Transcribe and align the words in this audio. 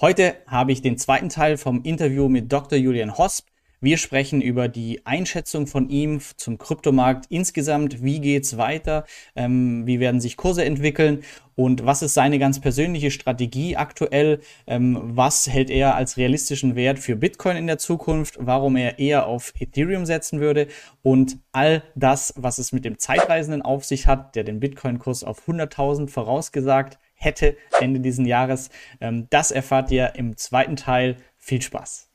Heute 0.00 0.34
habe 0.48 0.72
ich 0.72 0.82
den 0.82 0.98
zweiten 0.98 1.28
Teil 1.28 1.56
vom 1.56 1.82
Interview 1.84 2.28
mit 2.28 2.52
Dr. 2.52 2.76
Julian 2.76 3.16
Hosp. 3.16 3.46
Wir 3.80 3.96
sprechen 3.96 4.42
über 4.42 4.66
die 4.66 5.06
Einschätzung 5.06 5.68
von 5.68 5.88
ihm 5.88 6.20
zum 6.36 6.58
Kryptomarkt 6.58 7.26
insgesamt. 7.28 8.02
Wie 8.02 8.20
geht's 8.20 8.56
weiter? 8.56 9.04
Ähm, 9.36 9.86
wie 9.86 10.00
werden 10.00 10.20
sich 10.20 10.36
Kurse 10.36 10.64
entwickeln? 10.64 11.22
Und 11.54 11.86
was 11.86 12.02
ist 12.02 12.14
seine 12.14 12.40
ganz 12.40 12.60
persönliche 12.60 13.12
Strategie 13.12 13.76
aktuell? 13.76 14.40
Ähm, 14.66 14.98
was 15.00 15.48
hält 15.48 15.70
er 15.70 15.94
als 15.94 16.16
realistischen 16.16 16.74
Wert 16.74 16.98
für 16.98 17.14
Bitcoin 17.14 17.56
in 17.56 17.68
der 17.68 17.78
Zukunft? 17.78 18.36
Warum 18.40 18.74
er 18.74 18.98
eher 18.98 19.28
auf 19.28 19.52
Ethereum 19.60 20.06
setzen 20.06 20.40
würde? 20.40 20.66
Und 21.02 21.38
all 21.52 21.84
das, 21.94 22.34
was 22.36 22.58
es 22.58 22.72
mit 22.72 22.84
dem 22.84 22.98
Zeitreisenden 22.98 23.62
auf 23.62 23.84
sich 23.84 24.08
hat, 24.08 24.34
der 24.34 24.42
den 24.42 24.58
Bitcoin-Kurs 24.58 25.22
auf 25.22 25.46
100.000 25.46 26.08
vorausgesagt 26.08 26.98
hätte 27.24 27.56
Ende 27.80 28.00
dieses 28.00 28.26
Jahres. 28.26 28.70
Ähm, 29.00 29.26
das 29.30 29.50
erfahrt 29.50 29.90
ihr 29.90 30.14
im 30.14 30.36
zweiten 30.36 30.76
Teil. 30.76 31.16
Viel 31.38 31.62
Spaß! 31.62 32.10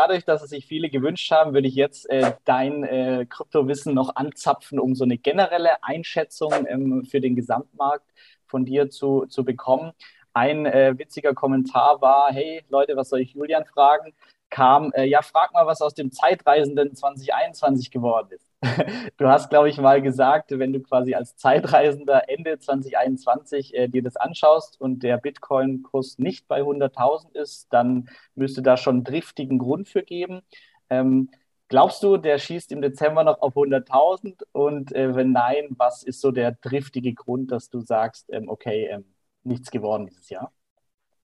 dadurch, 0.00 0.24
dass 0.24 0.42
es 0.42 0.50
sich 0.50 0.66
viele 0.66 0.88
gewünscht 0.88 1.30
haben, 1.30 1.52
würde 1.52 1.68
ich 1.68 1.74
jetzt 1.74 2.08
äh, 2.08 2.32
dein 2.44 2.84
äh, 2.84 3.26
Kryptowissen 3.28 3.94
noch 3.94 4.16
anzapfen, 4.16 4.78
um 4.78 4.94
so 4.94 5.04
eine 5.04 5.18
generelle 5.18 5.82
Einschätzung 5.82 6.52
ähm, 6.68 7.04
für 7.04 7.20
den 7.20 7.36
Gesamtmarkt 7.36 8.10
von 8.46 8.64
dir 8.64 8.88
zu, 8.88 9.26
zu 9.26 9.44
bekommen. 9.44 9.92
Ein 10.32 10.66
äh, 10.66 10.96
witziger 10.96 11.34
Kommentar 11.34 12.00
war, 12.00 12.32
hey 12.32 12.62
Leute, 12.68 12.96
was 12.96 13.08
soll 13.08 13.20
ich 13.20 13.32
Julian 13.34 13.64
fragen? 13.66 14.12
Kam, 14.48 14.92
äh, 14.94 15.04
ja, 15.04 15.22
frag 15.22 15.52
mal, 15.52 15.66
was 15.66 15.80
aus 15.80 15.94
dem 15.94 16.10
Zeitreisenden 16.12 16.94
2021 16.94 17.90
geworden 17.90 18.28
ist. 18.32 18.50
Du 19.16 19.28
hast, 19.28 19.50
glaube 19.50 19.68
ich, 19.68 19.78
mal 19.78 20.00
gesagt, 20.02 20.50
wenn 20.50 20.72
du 20.72 20.80
quasi 20.80 21.14
als 21.14 21.36
Zeitreisender 21.36 22.28
Ende 22.28 22.58
2021 22.58 23.74
äh, 23.74 23.88
dir 23.88 24.02
das 24.02 24.16
anschaust 24.16 24.80
und 24.80 25.02
der 25.02 25.18
Bitcoin-Kurs 25.18 26.18
nicht 26.18 26.48
bei 26.48 26.62
100.000 26.62 27.34
ist, 27.36 27.72
dann 27.72 28.08
müsste 28.34 28.62
da 28.62 28.76
schon 28.76 29.04
driftigen 29.04 29.58
Grund 29.58 29.88
für 29.88 30.02
geben. 30.02 30.40
Ähm, 30.88 31.30
glaubst 31.68 32.02
du, 32.02 32.16
der 32.16 32.38
schießt 32.38 32.72
im 32.72 32.82
Dezember 32.82 33.24
noch 33.24 33.42
auf 33.42 33.54
100.000? 33.54 34.42
Und 34.52 34.94
äh, 34.94 35.14
wenn 35.14 35.32
nein, 35.32 35.68
was 35.76 36.02
ist 36.02 36.20
so 36.20 36.30
der 36.30 36.52
driftige 36.52 37.14
Grund, 37.14 37.52
dass 37.52 37.70
du 37.70 37.80
sagst, 37.80 38.26
ähm, 38.32 38.48
okay, 38.48 38.86
ähm, 38.90 39.04
nichts 39.50 39.70
geworden 39.70 40.06
dieses 40.06 40.28
Jahr? 40.30 40.52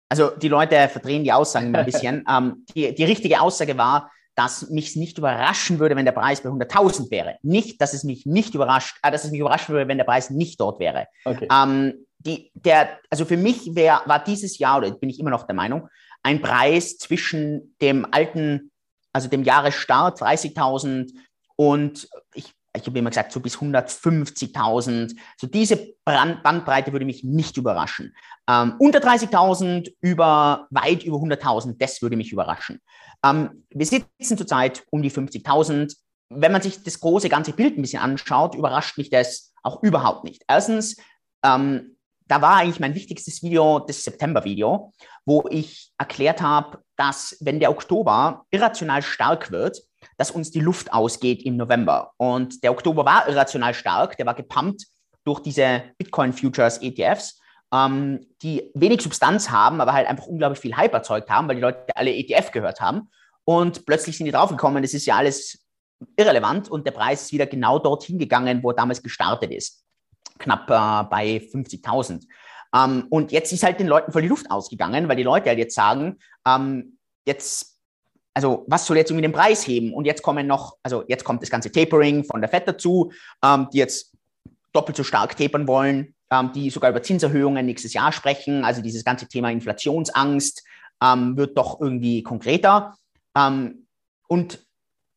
Also 0.09 0.31
die 0.31 0.49
Leute 0.49 0.89
verdrehen 0.89 1.25
die 1.25 1.33
Aussagen 1.33 1.75
ein 1.75 1.85
bisschen. 1.85 2.25
ähm, 2.31 2.65
die, 2.75 2.95
die 2.95 3.05
richtige 3.05 3.41
Aussage 3.41 3.77
war, 3.77 4.11
dass 4.37 4.69
mich 4.69 4.95
nicht 4.97 5.19
überraschen 5.19 5.79
würde, 5.79 5.97
wenn 5.97 6.05
der 6.05 6.13
Preis 6.13 6.43
bei 6.43 6.51
100.000 6.51 7.11
wäre. 7.11 7.39
Nicht, 7.43 7.81
dass 7.81 7.95
es 7.95 8.05
mich 8.05 8.27
nicht 8.27 8.55
überrascht, 8.55 8.99
äh, 9.03 9.11
dass 9.11 9.25
es 9.25 9.31
mich 9.31 9.41
überraschen 9.41 9.75
würde, 9.75 9.89
wenn 9.89 9.97
der 9.97 10.05
Preis 10.05 10.31
nicht 10.31 10.61
dort 10.61 10.79
wäre. 10.79 11.07
Okay. 11.25 11.49
Ähm, 11.51 12.07
die, 12.19 12.51
der, 12.55 12.99
also 13.11 13.25
für 13.25 13.37
mich 13.37 13.75
wär, 13.75 14.03
war 14.05 14.23
dieses 14.23 14.59
Jahr, 14.59 14.79
oder 14.79 14.91
bin 14.91 15.09
ich 15.09 15.19
immer 15.19 15.31
noch 15.31 15.47
der 15.47 15.55
Meinung, 15.55 15.89
ein 16.23 16.43
Preis 16.43 16.99
zwischen 16.99 17.77
dem 17.81 18.07
alten, 18.11 18.71
also 19.13 19.29
dem 19.29 19.43
Jahresstart 19.43 20.21
30.000 20.21 21.13
und 21.57 22.09
ich 22.35 22.53
ich 22.77 22.87
habe 22.87 22.99
immer 22.99 23.11
gesagt, 23.11 23.33
so 23.33 23.41
bis 23.41 23.57
150.000. 23.57 25.17
So 25.37 25.47
diese 25.47 25.95
Bandbreite 26.05 26.93
würde 26.93 27.05
mich 27.05 27.25
nicht 27.25 27.57
überraschen. 27.57 28.15
Ähm, 28.49 28.75
unter 28.79 29.01
30.000, 29.01 29.93
über 30.01 30.67
weit 30.71 31.03
über 31.05 31.17
100.000, 31.17 31.77
das 31.79 32.03
würde 32.03 32.17
mich 32.17 32.33
überraschen. 32.33 32.81
Ähm, 33.25 33.65
wir 33.71 33.87
sitzen 33.87 34.39
zurzeit 34.39 34.85
um 34.91 35.03
die 35.03 35.11
50.000. 35.11 35.97
Wenn 36.29 36.53
man 36.53 36.63
sich 36.63 36.83
das 36.83 37.01
große 37.01 37.29
ganze 37.29 37.53
Bild 37.53 37.79
ein 37.79 37.83
bisschen 37.83 38.03
anschaut, 38.03 38.55
überrascht 38.55 38.99
mich 38.99 39.11
das 39.11 39.53
auch 39.63 39.83
überhaupt 39.83 40.25
nicht. 40.25 40.43
Erstens, 40.49 40.97
ähm, 41.45 41.97
da 42.29 42.43
war 42.43 42.57
eigentlich 42.57 42.81
mein 42.81 42.95
wichtigstes 42.95 43.43
Video 43.43 43.79
das 43.81 44.03
September-Video, 44.03 44.93
wo 45.25 45.45
ich 45.51 45.93
erklärt 45.99 46.41
habe, 46.43 46.79
dass 46.97 47.37
wenn 47.41 47.61
der 47.61 47.71
Oktober 47.71 48.45
irrational 48.51 49.03
stark 49.03 49.51
wird, 49.53 49.79
dass 50.17 50.31
uns 50.31 50.51
die 50.51 50.61
Luft 50.61 50.93
ausgeht 50.93 51.45
im 51.45 51.57
November. 51.57 52.13
Und 52.17 52.63
der 52.63 52.73
Oktober 52.73 53.05
war 53.05 53.29
irrational 53.29 53.75
stark, 53.75 54.17
der 54.17 54.27
war 54.27 54.35
gepumpt 54.35 54.87
durch 55.25 55.41
diese 55.41 55.83
Bitcoin 55.99 56.33
Futures 56.33 56.79
ETFs, 56.79 57.41
ähm, 57.73 58.27
die 58.43 58.71
wenig 58.75 59.03
Substanz 59.03 59.51
haben, 59.51 59.81
aber 59.81 59.93
halt 59.93 60.09
einfach 60.09 60.27
unglaublich 60.27 60.61
viel 60.61 60.77
Hype 60.77 60.95
erzeugt 60.95 61.31
haben, 61.31 61.49
weil 61.49 61.57
die 61.57 61.63
Leute 61.63 61.85
alle 61.97 62.15
ETF 62.15 62.53
gehört 62.53 62.81
haben. 62.81 63.11
Und 63.45 63.87
plötzlich 63.87 64.17
sind 64.17 64.27
die 64.27 64.33
draufgekommen, 64.33 64.83
das 64.83 64.95
ist 64.95 65.07
ja 65.07 65.17
alles 65.17 65.65
irrelevant 66.17 66.69
und 66.69 66.87
der 66.87 66.93
Preis 66.93 67.23
ist 67.23 67.33
wieder 67.33 67.47
genau 67.47 67.79
dorthin 67.79 68.19
gegangen, 68.19 68.63
wo 68.63 68.71
er 68.71 68.77
damals 68.77 69.03
gestartet 69.03 69.51
ist. 69.51 69.85
Knapp 70.39 70.71
äh, 70.71 71.09
bei 71.09 71.37
50.000. 71.39 72.25
Ähm, 72.75 73.07
und 73.11 73.33
jetzt 73.33 73.53
ist 73.53 73.63
halt 73.63 73.81
den 73.81 73.87
Leuten 73.87 74.13
voll 74.13 74.23
die 74.23 74.29
Luft 74.29 74.51
ausgegangen, 74.51 75.09
weil 75.09 75.17
die 75.17 75.23
Leute 75.23 75.49
halt 75.49 75.59
jetzt 75.59 75.75
sagen, 75.75 76.19
ähm, 76.47 76.99
jetzt 77.27 77.76
also 78.37 78.67
was 78.67 78.85
soll 78.85 78.99
jetzt 78.99 79.11
irgendwie 79.11 79.23
den 79.23 79.33
Preis 79.33 79.67
heben? 79.67 79.95
Und 79.95 80.05
jetzt 80.05 80.23
kommen 80.23 80.47
noch, 80.47 80.77
also 80.83 81.05
jetzt 81.09 81.25
kommt 81.25 81.41
das 81.41 81.49
ganze 81.49 81.73
Tapering 81.73 82.23
von 82.23 82.43
der 82.43 82.51
FED 82.51 82.69
dazu, 82.69 83.11
ähm, 83.43 83.69
die 83.73 83.79
jetzt 83.79 84.13
doppelt 84.75 84.95
so 84.95 85.05
stark 85.05 85.39
tapern 85.39 85.67
wollen, 85.67 86.15
ähm, 86.31 86.53
die 86.53 86.69
sogar 86.69 86.91
über 86.91 87.03
Zinserhöhungen 87.03 87.65
nächstes 87.65 87.95
Jahr 87.95 88.13
sprechen. 88.13 88.63
Also 88.63 88.83
dieses 88.83 89.07
ganze 89.07 89.27
Thema 89.27 89.51
Inflationsangst 89.51 90.63
ähm, 91.03 91.39
wird 91.39 91.57
doch 91.57 91.81
irgendwie 91.81 92.23
konkreter. 92.23 92.95
Ähm, 93.35 93.87
und 94.29 94.63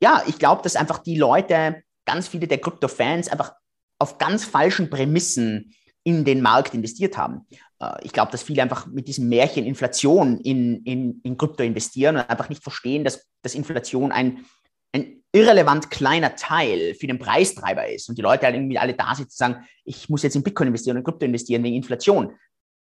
ja, 0.02 0.24
ich 0.26 0.40
glaube, 0.40 0.62
dass 0.62 0.78
einfach 0.78 1.00
die 1.00 1.18
Leute, 1.18 1.84
ganz 2.06 2.30
viele 2.30 2.48
der 2.48 2.60
Krypto-Fans 2.60 3.28
einfach 3.28 3.52
auf 4.00 4.18
ganz 4.18 4.46
falschen 4.46 4.90
Prämissen 4.90 5.76
in 6.10 6.26
den 6.26 6.42
Markt 6.42 6.74
investiert 6.74 7.18
haben. 7.18 7.46
Äh, 7.80 7.94
ich 8.04 8.12
glaube, 8.12 8.32
dass 8.32 8.44
viele 8.44 8.62
einfach 8.62 8.88
mit 8.88 9.08
diesem 9.08 9.30
Märchen 9.30 9.66
Inflation 9.66 10.40
in, 10.40 10.84
in, 10.84 11.22
in 11.24 11.38
Krypto 11.38 11.64
investieren 11.64 12.18
und 12.18 12.30
einfach 12.30 12.50
nicht 12.50 12.64
verstehen, 12.64 13.04
dass, 13.04 13.28
dass 13.42 13.56
Inflation 13.56 14.12
ein, 14.12 14.46
ein 14.94 15.24
irrelevant 15.32 15.92
kleiner 15.92 16.36
Teil 16.36 16.96
für 16.96 17.08
den 17.08 17.20
Preistreiber 17.20 17.88
ist. 17.88 18.10
Und 18.10 18.18
die 18.18 18.22
Leute 18.22 18.46
halt 18.46 18.56
irgendwie 18.56 18.80
alle 18.80 18.94
da 18.94 19.14
sitzen 19.16 19.44
und 19.44 19.54
sagen, 19.54 19.66
ich 19.86 20.10
muss 20.10 20.24
jetzt 20.24 20.36
in 20.36 20.44
Bitcoin 20.44 20.68
investieren 20.70 20.98
und 20.98 21.02
in 21.02 21.06
Krypto 21.06 21.26
investieren 21.26 21.64
wegen 21.64 21.76
Inflation. 21.76 22.36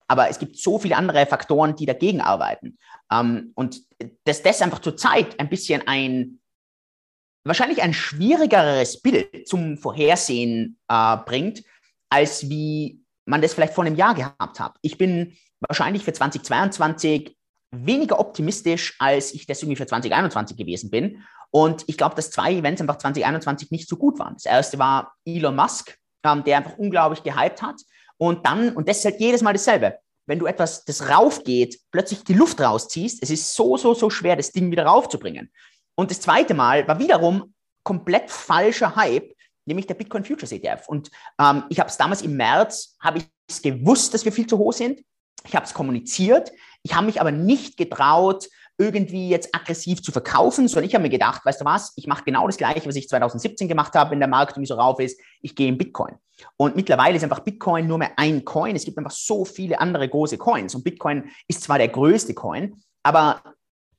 Aber 0.07 0.29
es 0.29 0.37
gibt 0.37 0.57
so 0.57 0.77
viele 0.77 0.97
andere 0.97 1.25
Faktoren, 1.25 1.75
die 1.75 1.85
dagegen 1.85 2.21
arbeiten. 2.21 2.77
Ähm, 3.11 3.51
und 3.55 3.81
dass 4.25 4.43
das 4.43 4.61
einfach 4.61 4.79
zurzeit 4.79 5.39
ein 5.39 5.49
bisschen 5.49 5.87
ein, 5.87 6.39
wahrscheinlich 7.43 7.81
ein 7.81 7.93
schwierigeres 7.93 9.01
Bild 9.01 9.47
zum 9.47 9.77
Vorhersehen 9.77 10.77
äh, 10.89 11.17
bringt, 11.25 11.63
als 12.09 12.49
wie 12.49 13.04
man 13.25 13.41
das 13.41 13.53
vielleicht 13.53 13.73
vor 13.73 13.83
einem 13.83 13.95
Jahr 13.95 14.13
gehabt 14.13 14.59
hat. 14.59 14.75
Ich 14.81 14.97
bin 14.97 15.35
wahrscheinlich 15.59 16.03
für 16.03 16.13
2022 16.13 17.35
weniger 17.71 18.19
optimistisch, 18.19 18.95
als 18.99 19.33
ich 19.33 19.45
das 19.47 19.61
irgendwie 19.61 19.77
für 19.77 19.87
2021 19.87 20.55
gewesen 20.55 20.89
bin. 20.89 21.23
Und 21.51 21.83
ich 21.87 21.97
glaube, 21.97 22.15
dass 22.15 22.31
zwei 22.31 22.53
Events 22.53 22.81
einfach 22.81 22.97
2021 22.97 23.71
nicht 23.71 23.89
so 23.89 23.97
gut 23.97 24.19
waren. 24.19 24.33
Das 24.35 24.45
erste 24.45 24.79
war 24.79 25.13
Elon 25.25 25.55
Musk, 25.55 25.97
ähm, 26.23 26.43
der 26.43 26.57
einfach 26.57 26.77
unglaublich 26.77 27.23
gehypt 27.23 27.61
hat. 27.61 27.81
Und 28.17 28.45
dann, 28.45 28.73
und 28.73 28.87
das 28.87 28.99
ist 28.99 29.05
halt 29.05 29.19
jedes 29.19 29.41
Mal 29.41 29.53
dasselbe, 29.53 29.97
wenn 30.27 30.39
du 30.39 30.45
etwas, 30.45 30.85
das 30.85 31.09
raufgeht, 31.09 31.79
plötzlich 31.91 32.23
die 32.23 32.33
Luft 32.33 32.59
rausziehst, 32.59 33.21
es 33.21 33.29
ist 33.29 33.53
so, 33.53 33.77
so, 33.77 33.93
so 33.93 34.09
schwer, 34.09 34.35
das 34.35 34.51
Ding 34.51 34.71
wieder 34.71 34.85
raufzubringen. 34.85 35.51
Und 35.95 36.11
das 36.11 36.21
zweite 36.21 36.53
Mal 36.53 36.87
war 36.87 36.99
wiederum 36.99 37.53
komplett 37.83 38.31
falscher 38.31 38.95
Hype, 38.95 39.34
nämlich 39.65 39.87
der 39.87 39.95
Bitcoin 39.95 40.23
Futures 40.23 40.51
ETF. 40.51 40.87
Und 40.87 41.11
ähm, 41.39 41.63
ich 41.69 41.79
habe 41.79 41.89
es 41.89 41.97
damals 41.97 42.21
im 42.21 42.37
März, 42.37 42.95
habe 42.99 43.19
ich 43.19 43.25
es 43.49 43.61
gewusst, 43.61 44.13
dass 44.13 44.25
wir 44.25 44.31
viel 44.31 44.47
zu 44.47 44.57
hoch 44.57 44.73
sind. 44.73 45.01
Ich 45.47 45.55
habe 45.55 45.65
es 45.65 45.73
kommuniziert. 45.73 46.51
Ich 46.83 46.95
habe 46.95 47.05
mich 47.05 47.19
aber 47.21 47.31
nicht 47.31 47.77
getraut, 47.77 48.47
irgendwie 48.77 49.29
jetzt 49.29 49.55
aggressiv 49.55 50.01
zu 50.03 50.11
verkaufen, 50.11 50.67
sondern 50.67 50.89
ich 50.89 50.95
habe 50.95 51.03
mir 51.03 51.09
gedacht, 51.09 51.45
weißt 51.45 51.61
du 51.61 51.65
was, 51.65 51.93
ich 51.95 52.07
mache 52.07 52.25
genau 52.25 52.45
das 52.45 52.57
Gleiche, 52.57 52.87
was 52.87 52.95
ich 52.95 53.07
2017 53.07 53.67
gemacht 53.67 53.93
habe, 53.93 54.11
wenn 54.11 54.19
der 54.19 54.27
Markt 54.27 54.53
irgendwie 54.53 54.67
so 54.67 54.75
rauf 54.75 54.99
ist. 54.99 55.19
Ich 55.41 55.55
gehe 55.55 55.69
in 55.69 55.77
Bitcoin. 55.77 56.15
Und 56.57 56.75
mittlerweile 56.75 57.15
ist 57.15 57.23
einfach 57.23 57.39
Bitcoin 57.39 57.87
nur 57.87 57.97
mehr 57.97 58.11
ein 58.17 58.43
Coin. 58.43 58.75
Es 58.75 58.83
gibt 58.83 58.97
einfach 58.97 59.11
so 59.11 59.45
viele 59.45 59.79
andere 59.79 60.09
große 60.09 60.37
Coins. 60.37 60.75
Und 60.75 60.83
Bitcoin 60.83 61.29
ist 61.47 61.63
zwar 61.63 61.77
der 61.77 61.87
größte 61.87 62.33
Coin, 62.33 62.75
aber 63.03 63.41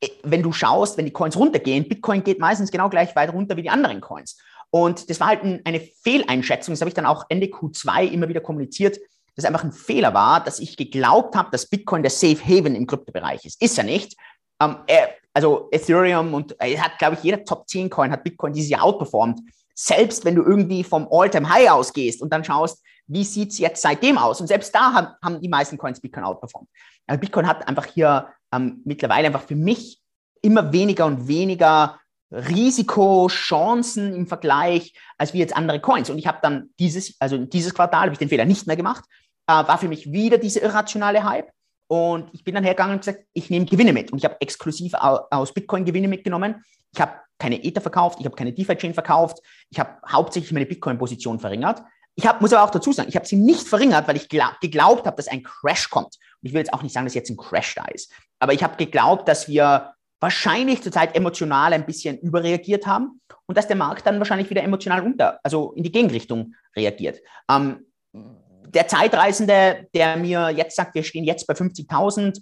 äh, 0.00 0.08
wenn 0.24 0.42
du 0.42 0.52
schaust, 0.52 0.98
wenn 0.98 1.06
die 1.06 1.12
Coins 1.12 1.36
runtergehen, 1.36 1.88
Bitcoin 1.88 2.22
geht 2.22 2.38
meistens 2.38 2.70
genau 2.70 2.90
gleich 2.90 3.16
weit 3.16 3.32
runter 3.32 3.56
wie 3.56 3.62
die 3.62 3.70
anderen 3.70 4.02
Coins. 4.02 4.36
Und 4.76 5.08
das 5.08 5.20
war 5.20 5.28
halt 5.28 5.42
ein, 5.42 5.62
eine 5.64 5.80
Fehleinschätzung. 5.80 6.74
Das 6.74 6.82
habe 6.82 6.90
ich 6.90 6.94
dann 6.94 7.06
auch 7.06 7.24
Ende 7.30 7.46
Q2 7.46 8.10
immer 8.10 8.28
wieder 8.28 8.42
kommuniziert, 8.42 8.98
dass 9.34 9.46
einfach 9.46 9.64
ein 9.64 9.72
Fehler 9.72 10.12
war, 10.12 10.44
dass 10.44 10.58
ich 10.58 10.76
geglaubt 10.76 11.34
habe, 11.34 11.48
dass 11.50 11.66
Bitcoin 11.66 12.02
der 12.02 12.10
Safe 12.10 12.38
Haven 12.44 12.74
im 12.74 12.86
Kryptobereich 12.86 13.44
ist. 13.46 13.62
Ist 13.62 13.78
er 13.78 13.84
nicht. 13.84 14.16
Ähm, 14.60 14.76
er, 14.86 15.14
also 15.32 15.68
Ethereum 15.70 16.34
und 16.34 16.60
er 16.60 16.82
hat, 16.82 16.98
glaube 16.98 17.14
ich, 17.14 17.22
jeder 17.22 17.42
Top 17.44 17.66
10 17.68 17.88
Coin 17.88 18.10
hat 18.10 18.22
Bitcoin 18.22 18.52
dieses 18.52 18.70
Jahr 18.70 18.82
outperformed. 18.82 19.40
Selbst 19.74 20.24
wenn 20.26 20.34
du 20.34 20.42
irgendwie 20.42 20.84
vom 20.84 21.08
All-Time-High 21.10 21.70
ausgehst 21.70 22.20
und 22.20 22.30
dann 22.30 22.44
schaust, 22.44 22.82
wie 23.06 23.24
sieht 23.24 23.52
es 23.52 23.58
jetzt 23.58 23.80
seitdem 23.80 24.18
aus? 24.18 24.40
Und 24.42 24.46
selbst 24.46 24.74
da 24.74 24.92
haben, 24.92 25.08
haben 25.22 25.40
die 25.40 25.48
meisten 25.48 25.78
Coins 25.78 26.00
Bitcoin 26.00 26.24
outperformed. 26.24 26.68
Also 27.06 27.20
Bitcoin 27.20 27.46
hat 27.46 27.66
einfach 27.66 27.86
hier 27.86 28.28
ähm, 28.52 28.82
mittlerweile 28.84 29.28
einfach 29.28 29.42
für 29.42 29.56
mich 29.56 30.02
immer 30.42 30.72
weniger 30.72 31.06
und 31.06 31.28
weniger 31.28 31.98
Risikochancen 32.30 34.14
im 34.14 34.26
Vergleich 34.26 34.94
als 35.18 35.32
wie 35.32 35.38
jetzt 35.38 35.56
andere 35.56 35.80
Coins. 35.80 36.10
Und 36.10 36.18
ich 36.18 36.26
habe 36.26 36.38
dann 36.42 36.70
dieses, 36.78 37.16
also 37.20 37.38
dieses 37.38 37.74
Quartal 37.74 38.02
habe 38.02 38.12
ich 38.12 38.18
den 38.18 38.28
Fehler 38.28 38.44
nicht 38.44 38.66
mehr 38.66 38.76
gemacht, 38.76 39.04
äh, 39.46 39.52
war 39.52 39.78
für 39.78 39.88
mich 39.88 40.10
wieder 40.10 40.38
diese 40.38 40.60
irrationale 40.60 41.24
Hype. 41.24 41.50
Und 41.88 42.30
ich 42.32 42.42
bin 42.42 42.54
dann 42.54 42.64
hergegangen 42.64 42.94
und 42.94 43.00
gesagt, 43.00 43.24
ich 43.32 43.48
nehme 43.48 43.66
Gewinne 43.66 43.92
mit. 43.92 44.10
Und 44.10 44.18
ich 44.18 44.24
habe 44.24 44.36
exklusiv 44.40 44.94
aus 44.94 45.54
Bitcoin 45.54 45.84
Gewinne 45.84 46.08
mitgenommen. 46.08 46.64
Ich 46.92 47.00
habe 47.00 47.12
keine 47.38 47.62
Ether 47.62 47.80
verkauft, 47.80 48.18
ich 48.18 48.26
habe 48.26 48.34
keine 48.34 48.52
DeFi-Chain 48.52 48.94
verkauft, 48.94 49.38
ich 49.70 49.78
habe 49.78 49.98
hauptsächlich 50.10 50.52
meine 50.52 50.66
Bitcoin-Position 50.66 51.38
verringert. 51.38 51.82
Ich 52.14 52.26
hab, 52.26 52.40
muss 52.40 52.52
aber 52.54 52.64
auch 52.64 52.70
dazu 52.70 52.92
sagen, 52.92 53.10
ich 53.10 53.16
habe 53.16 53.26
sie 53.26 53.36
nicht 53.36 53.68
verringert, 53.68 54.08
weil 54.08 54.16
ich 54.16 54.30
glaub, 54.30 54.58
geglaubt 54.60 55.06
habe, 55.06 55.16
dass 55.16 55.28
ein 55.28 55.42
Crash 55.42 55.90
kommt. 55.90 56.16
Und 56.16 56.48
ich 56.48 56.52
will 56.54 56.60
jetzt 56.60 56.72
auch 56.72 56.82
nicht 56.82 56.94
sagen, 56.94 57.04
dass 57.04 57.14
jetzt 57.14 57.28
ein 57.28 57.36
Crash 57.36 57.74
da 57.74 57.84
ist. 57.84 58.10
Aber 58.38 58.54
ich 58.54 58.62
habe 58.62 58.76
geglaubt, 58.76 59.28
dass 59.28 59.48
wir 59.48 59.92
wahrscheinlich 60.20 60.82
zurzeit 60.82 61.14
emotional 61.14 61.72
ein 61.72 61.86
bisschen 61.86 62.18
überreagiert 62.18 62.86
haben 62.86 63.20
und 63.46 63.56
dass 63.56 63.68
der 63.68 63.76
Markt 63.76 64.06
dann 64.06 64.18
wahrscheinlich 64.18 64.50
wieder 64.50 64.62
emotional 64.62 65.04
unter, 65.04 65.40
also 65.42 65.72
in 65.72 65.82
die 65.82 65.92
Gegenrichtung 65.92 66.54
reagiert. 66.74 67.20
Ähm, 67.50 67.86
der 68.12 68.88
Zeitreisende, 68.88 69.88
der 69.94 70.16
mir 70.16 70.50
jetzt 70.50 70.76
sagt, 70.76 70.94
wir 70.94 71.02
stehen 71.02 71.24
jetzt 71.24 71.46
bei 71.46 71.54
50.000, 71.54 72.40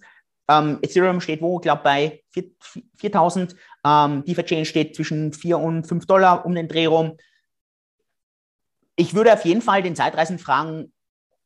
ähm, 0.48 0.78
Ethereum 0.82 1.20
steht 1.20 1.40
wo? 1.40 1.56
Ich 1.56 1.62
glaube 1.62 1.82
bei 1.82 2.22
4.000. 2.34 3.54
Ähm, 3.84 4.24
DeFi 4.24 4.44
Chain 4.44 4.64
steht 4.64 4.94
zwischen 4.94 5.32
4 5.32 5.58
und 5.58 5.86
5 5.86 6.06
Dollar 6.06 6.44
um 6.44 6.54
den 6.54 6.68
Dreh 6.68 6.86
rum. 6.86 7.16
Ich 8.96 9.14
würde 9.14 9.32
auf 9.32 9.44
jeden 9.44 9.62
Fall 9.62 9.82
den 9.82 9.96
Zeitreisenden 9.96 10.44
fragen, 10.44 10.92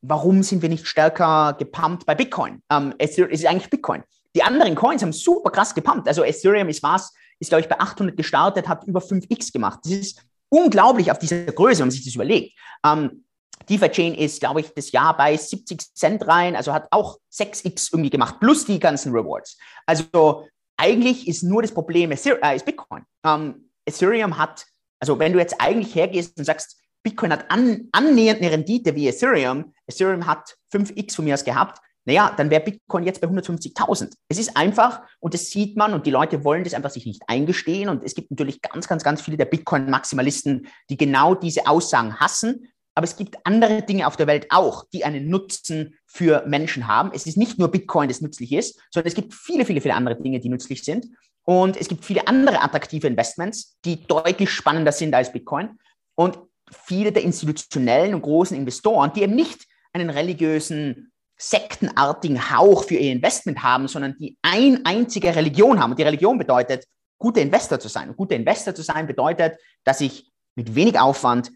warum 0.02 0.42
sind 0.42 0.62
wir 0.62 0.68
nicht 0.68 0.86
stärker 0.86 1.54
gepumpt 1.58 2.06
bei 2.06 2.14
Bitcoin? 2.14 2.62
Ähm, 2.70 2.94
es 2.98 3.16
ist 3.16 3.46
eigentlich 3.46 3.70
Bitcoin. 3.70 4.02
Die 4.34 4.42
anderen 4.42 4.74
Coins 4.74 5.02
haben 5.02 5.12
super 5.12 5.50
krass 5.50 5.74
gepumpt. 5.74 6.06
Also 6.08 6.22
Ethereum 6.22 6.68
ist 6.68 6.82
was, 6.82 7.12
ist 7.38 7.48
glaube 7.48 7.62
ich 7.62 7.68
bei 7.68 7.78
800 7.78 8.16
gestartet, 8.16 8.68
hat 8.68 8.84
über 8.84 9.00
5x 9.00 9.52
gemacht. 9.52 9.80
Das 9.84 9.92
ist 9.92 10.22
unglaublich 10.48 11.10
auf 11.10 11.18
dieser 11.18 11.44
Größe, 11.46 11.80
wenn 11.80 11.86
man 11.86 11.90
sich 11.92 12.04
das 12.04 12.14
überlegt. 12.14 12.58
Ähm, 12.84 13.24
DeFi 13.68 13.88
Chain 13.90 14.14
ist, 14.14 14.40
glaube 14.40 14.60
ich, 14.60 14.72
das 14.74 14.92
Jahr 14.92 15.16
bei 15.16 15.36
70 15.36 15.94
Cent 15.94 16.26
rein, 16.26 16.56
also 16.56 16.72
hat 16.72 16.88
auch 16.90 17.18
6x 17.32 17.90
irgendwie 17.92 18.10
gemacht, 18.10 18.36
plus 18.40 18.64
die 18.64 18.78
ganzen 18.78 19.12
Rewards. 19.12 19.58
Also 19.84 20.46
eigentlich 20.76 21.28
ist 21.28 21.42
nur 21.42 21.62
das 21.62 21.72
Problem 21.72 22.10
äh, 22.10 22.14
ist 22.14 22.64
Bitcoin. 22.64 23.04
Ähm, 23.24 23.70
Ethereum 23.84 24.38
hat, 24.38 24.66
also 25.00 25.18
wenn 25.18 25.32
du 25.32 25.38
jetzt 25.38 25.60
eigentlich 25.60 25.94
hergehst 25.94 26.38
und 26.38 26.44
sagst, 26.44 26.80
Bitcoin 27.02 27.32
hat 27.32 27.50
an, 27.50 27.88
annähernd 27.92 28.40
eine 28.40 28.50
Rendite 28.50 28.94
wie 28.94 29.08
Ethereum, 29.08 29.72
Ethereum 29.86 30.26
hat 30.26 30.56
5x 30.72 31.16
von 31.16 31.24
mir 31.24 31.34
aus 31.34 31.44
gehabt, 31.44 31.80
naja, 32.08 32.32
dann 32.34 32.48
wäre 32.48 32.62
Bitcoin 32.62 33.04
jetzt 33.04 33.20
bei 33.20 33.28
150.000. 33.28 34.10
Es 34.30 34.38
ist 34.38 34.56
einfach, 34.56 35.02
und 35.20 35.34
das 35.34 35.50
sieht 35.50 35.76
man, 35.76 35.92
und 35.92 36.06
die 36.06 36.10
Leute 36.10 36.42
wollen 36.42 36.64
das 36.64 36.72
einfach 36.72 36.88
sich 36.88 37.04
nicht 37.04 37.20
eingestehen. 37.26 37.90
Und 37.90 38.02
es 38.02 38.14
gibt 38.14 38.30
natürlich 38.30 38.62
ganz, 38.62 38.88
ganz, 38.88 39.04
ganz 39.04 39.20
viele 39.20 39.36
der 39.36 39.44
Bitcoin-Maximalisten, 39.44 40.68
die 40.88 40.96
genau 40.96 41.34
diese 41.34 41.66
Aussagen 41.66 42.18
hassen. 42.18 42.72
Aber 42.94 43.04
es 43.04 43.14
gibt 43.14 43.36
andere 43.44 43.82
Dinge 43.82 44.06
auf 44.06 44.16
der 44.16 44.26
Welt 44.26 44.46
auch, 44.48 44.86
die 44.90 45.04
einen 45.04 45.28
Nutzen 45.28 45.98
für 46.06 46.46
Menschen 46.46 46.88
haben. 46.88 47.10
Es 47.12 47.26
ist 47.26 47.36
nicht 47.36 47.58
nur 47.58 47.68
Bitcoin, 47.68 48.08
das 48.08 48.22
nützlich 48.22 48.52
ist, 48.52 48.80
sondern 48.90 49.08
es 49.08 49.14
gibt 49.14 49.34
viele, 49.34 49.66
viele, 49.66 49.82
viele 49.82 49.94
andere 49.94 50.16
Dinge, 50.16 50.40
die 50.40 50.48
nützlich 50.48 50.84
sind. 50.84 51.08
Und 51.44 51.76
es 51.76 51.88
gibt 51.88 52.06
viele 52.06 52.26
andere 52.26 52.62
attraktive 52.62 53.06
Investments, 53.06 53.76
die 53.84 54.06
deutlich 54.06 54.48
spannender 54.48 54.92
sind 54.92 55.14
als 55.14 55.30
Bitcoin. 55.30 55.78
Und 56.14 56.38
viele 56.72 57.12
der 57.12 57.22
institutionellen 57.22 58.14
und 58.14 58.22
großen 58.22 58.56
Investoren, 58.56 59.12
die 59.12 59.22
eben 59.24 59.34
nicht 59.34 59.66
einen 59.92 60.08
religiösen 60.08 61.12
sektenartigen 61.38 62.50
Hauch 62.50 62.84
für 62.84 62.96
ihr 62.96 63.12
Investment 63.12 63.62
haben, 63.62 63.88
sondern 63.88 64.16
die 64.18 64.36
ein 64.42 64.84
einzige 64.84 65.34
Religion 65.34 65.80
haben. 65.80 65.92
Und 65.92 65.98
die 65.98 66.04
Religion 66.04 66.36
bedeutet, 66.36 66.84
guter 67.18 67.40
Investor 67.40 67.78
zu 67.78 67.88
sein. 67.88 68.10
Und 68.10 68.16
guter 68.16 68.36
Investor 68.36 68.74
zu 68.74 68.82
sein 68.82 69.06
bedeutet, 69.06 69.58
dass 69.84 70.00
ich 70.00 70.30
mit 70.56 70.74
wenig 70.74 70.98
Aufwand 70.98 71.50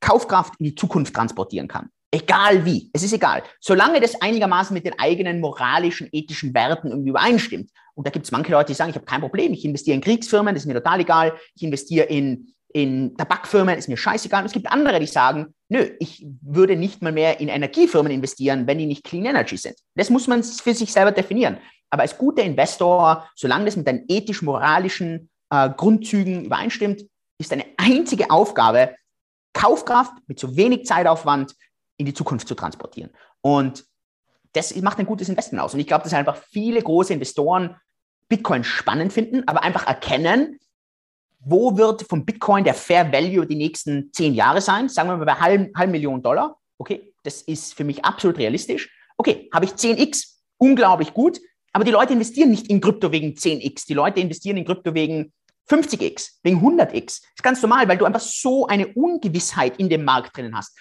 Kaufkraft 0.00 0.54
in 0.58 0.64
die 0.66 0.74
Zukunft 0.74 1.14
transportieren 1.14 1.68
kann. 1.68 1.88
Egal 2.10 2.64
wie, 2.64 2.90
es 2.92 3.02
ist 3.02 3.12
egal. 3.12 3.42
Solange 3.60 4.00
das 4.00 4.20
einigermaßen 4.20 4.74
mit 4.74 4.84
den 4.84 4.98
eigenen 4.98 5.40
moralischen, 5.40 6.08
ethischen 6.12 6.54
Werten 6.54 6.88
irgendwie 6.88 7.10
übereinstimmt. 7.10 7.70
Und 7.94 8.06
da 8.06 8.10
gibt 8.10 8.24
es 8.24 8.32
manche 8.32 8.52
Leute, 8.52 8.68
die 8.68 8.74
sagen, 8.74 8.90
ich 8.90 8.96
habe 8.96 9.06
kein 9.06 9.20
Problem, 9.20 9.52
ich 9.52 9.64
investiere 9.64 9.94
in 9.94 10.00
Kriegsfirmen, 10.00 10.54
das 10.54 10.64
ist 10.64 10.68
mir 10.68 10.74
total 10.74 11.00
egal. 11.00 11.34
Ich 11.54 11.62
investiere 11.62 12.06
in 12.06 12.52
in 12.76 13.16
Tabakfirmen 13.16 13.78
ist 13.78 13.88
mir 13.88 13.96
scheißegal. 13.96 14.42
Und 14.42 14.46
es 14.46 14.52
gibt 14.52 14.70
andere, 14.70 15.00
die 15.00 15.06
sagen, 15.06 15.54
nö, 15.68 15.90
ich 15.98 16.26
würde 16.42 16.76
nicht 16.76 17.02
mal 17.02 17.12
mehr 17.12 17.40
in 17.40 17.48
Energiefirmen 17.48 18.12
investieren, 18.12 18.66
wenn 18.66 18.78
die 18.78 18.86
nicht 18.86 19.04
Clean 19.04 19.24
Energy 19.24 19.56
sind. 19.56 19.76
Das 19.94 20.10
muss 20.10 20.26
man 20.26 20.42
für 20.42 20.74
sich 20.74 20.92
selber 20.92 21.12
definieren. 21.12 21.58
Aber 21.90 22.02
als 22.02 22.18
guter 22.18 22.42
Investor, 22.42 23.28
solange 23.34 23.64
das 23.66 23.76
mit 23.76 23.86
deinen 23.86 24.04
ethisch-moralischen 24.08 25.30
äh, 25.50 25.70
Grundzügen 25.70 26.44
übereinstimmt, 26.44 27.02
ist 27.38 27.52
deine 27.52 27.64
einzige 27.76 28.30
Aufgabe, 28.30 28.94
Kaufkraft 29.52 30.12
mit 30.26 30.38
so 30.38 30.56
wenig 30.56 30.84
Zeitaufwand 30.86 31.54
in 31.96 32.06
die 32.06 32.14
Zukunft 32.14 32.48
zu 32.48 32.54
transportieren. 32.54 33.10
Und 33.40 33.84
das 34.52 34.74
macht 34.76 34.98
ein 34.98 35.06
gutes 35.06 35.28
Investment 35.28 35.62
aus. 35.62 35.74
Und 35.74 35.80
ich 35.80 35.86
glaube, 35.86 36.04
dass 36.04 36.14
einfach 36.14 36.36
viele 36.36 36.82
große 36.82 37.12
Investoren 37.12 37.76
Bitcoin 38.28 38.64
spannend 38.64 39.12
finden, 39.12 39.46
aber 39.46 39.62
einfach 39.62 39.86
erkennen, 39.86 40.58
wo 41.48 41.76
wird 41.76 42.02
von 42.02 42.26
Bitcoin 42.26 42.64
der 42.64 42.74
Fair 42.74 43.10
Value 43.12 43.46
die 43.46 43.54
nächsten 43.54 44.12
zehn 44.12 44.34
Jahre 44.34 44.60
sein? 44.60 44.88
Sagen 44.88 45.08
wir 45.08 45.16
mal 45.16 45.24
bei 45.24 45.34
halb, 45.34 45.72
halb 45.76 45.90
Million 45.90 46.20
Dollar. 46.20 46.58
Okay, 46.76 47.14
das 47.22 47.42
ist 47.42 47.74
für 47.74 47.84
mich 47.84 48.04
absolut 48.04 48.36
realistisch. 48.38 48.90
Okay, 49.16 49.48
habe 49.54 49.64
ich 49.64 49.70
10x, 49.70 50.38
unglaublich 50.58 51.14
gut. 51.14 51.40
Aber 51.72 51.84
die 51.84 51.92
Leute 51.92 52.14
investieren 52.14 52.50
nicht 52.50 52.68
in 52.68 52.80
Krypto 52.80 53.12
wegen 53.12 53.34
10x. 53.34 53.86
Die 53.86 53.94
Leute 53.94 54.18
investieren 54.18 54.56
in 54.56 54.64
Krypto 54.64 54.92
wegen 54.92 55.32
50x, 55.70 56.38
wegen 56.42 56.60
100x. 56.60 57.04
Das 57.04 57.20
ist 57.36 57.42
ganz 57.42 57.62
normal, 57.62 57.86
weil 57.86 57.98
du 57.98 58.04
einfach 58.04 58.20
so 58.20 58.66
eine 58.66 58.88
Ungewissheit 58.88 59.76
in 59.76 59.88
dem 59.88 60.04
Markt 60.04 60.36
drinnen 60.36 60.56
hast. 60.56 60.76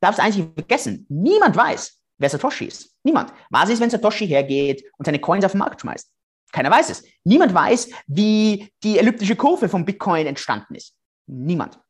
Darfst 0.00 0.20
eins 0.20 0.36
nicht 0.36 0.52
vergessen. 0.54 1.06
Niemand 1.08 1.56
weiß, 1.56 1.98
wer 2.18 2.28
Satoshi 2.28 2.66
ist. 2.66 2.94
Niemand. 3.02 3.32
Was 3.48 3.70
ist, 3.70 3.80
wenn 3.80 3.88
Satoshi 3.88 4.26
hergeht 4.26 4.84
und 4.98 5.06
seine 5.06 5.20
Coins 5.20 5.44
auf 5.44 5.52
den 5.52 5.58
Markt 5.58 5.80
schmeißt? 5.80 6.10
Keiner 6.52 6.70
weiß 6.70 6.90
es. 6.90 7.04
Niemand 7.24 7.52
weiß, 7.52 7.90
wie 8.06 8.70
die 8.82 8.98
elliptische 8.98 9.36
Kurve 9.36 9.68
vom 9.68 9.84
Bitcoin 9.84 10.26
entstanden 10.26 10.74
ist. 10.74 10.94
Niemand. 11.26 11.80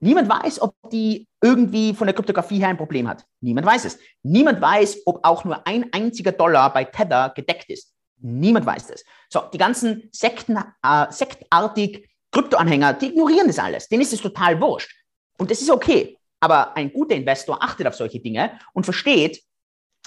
Niemand 0.00 0.28
weiß, 0.28 0.60
ob 0.60 0.74
die 0.92 1.26
irgendwie 1.40 1.94
von 1.94 2.06
der 2.06 2.14
Kryptographie 2.14 2.58
her 2.58 2.68
ein 2.68 2.76
Problem 2.76 3.08
hat. 3.08 3.24
Niemand 3.40 3.66
weiß 3.66 3.84
es. 3.84 3.98
Niemand 4.22 4.60
weiß, 4.60 5.02
ob 5.06 5.24
auch 5.24 5.44
nur 5.44 5.66
ein 5.66 5.92
einziger 5.92 6.32
Dollar 6.32 6.72
bei 6.72 6.84
Tether 6.84 7.32
gedeckt 7.34 7.68
ist. 7.70 7.92
Niemand 8.20 8.66
weiß 8.66 8.88
das. 8.88 9.04
So, 9.28 9.40
die 9.52 9.58
ganzen 9.58 10.08
Sekten, 10.12 10.56
äh, 10.82 11.06
sektartig 11.10 12.08
Kryptoanhänger, 12.32 12.94
die 12.94 13.06
ignorieren 13.06 13.46
das 13.46 13.58
alles. 13.58 13.88
Denen 13.88 14.02
ist 14.02 14.12
es 14.12 14.20
total 14.20 14.60
wurscht. 14.60 14.90
Und 15.38 15.50
das 15.50 15.60
ist 15.60 15.70
okay. 15.70 16.16
Aber 16.40 16.76
ein 16.76 16.92
guter 16.92 17.14
Investor 17.14 17.62
achtet 17.62 17.86
auf 17.86 17.94
solche 17.94 18.20
Dinge 18.20 18.58
und 18.72 18.84
versteht, 18.84 19.42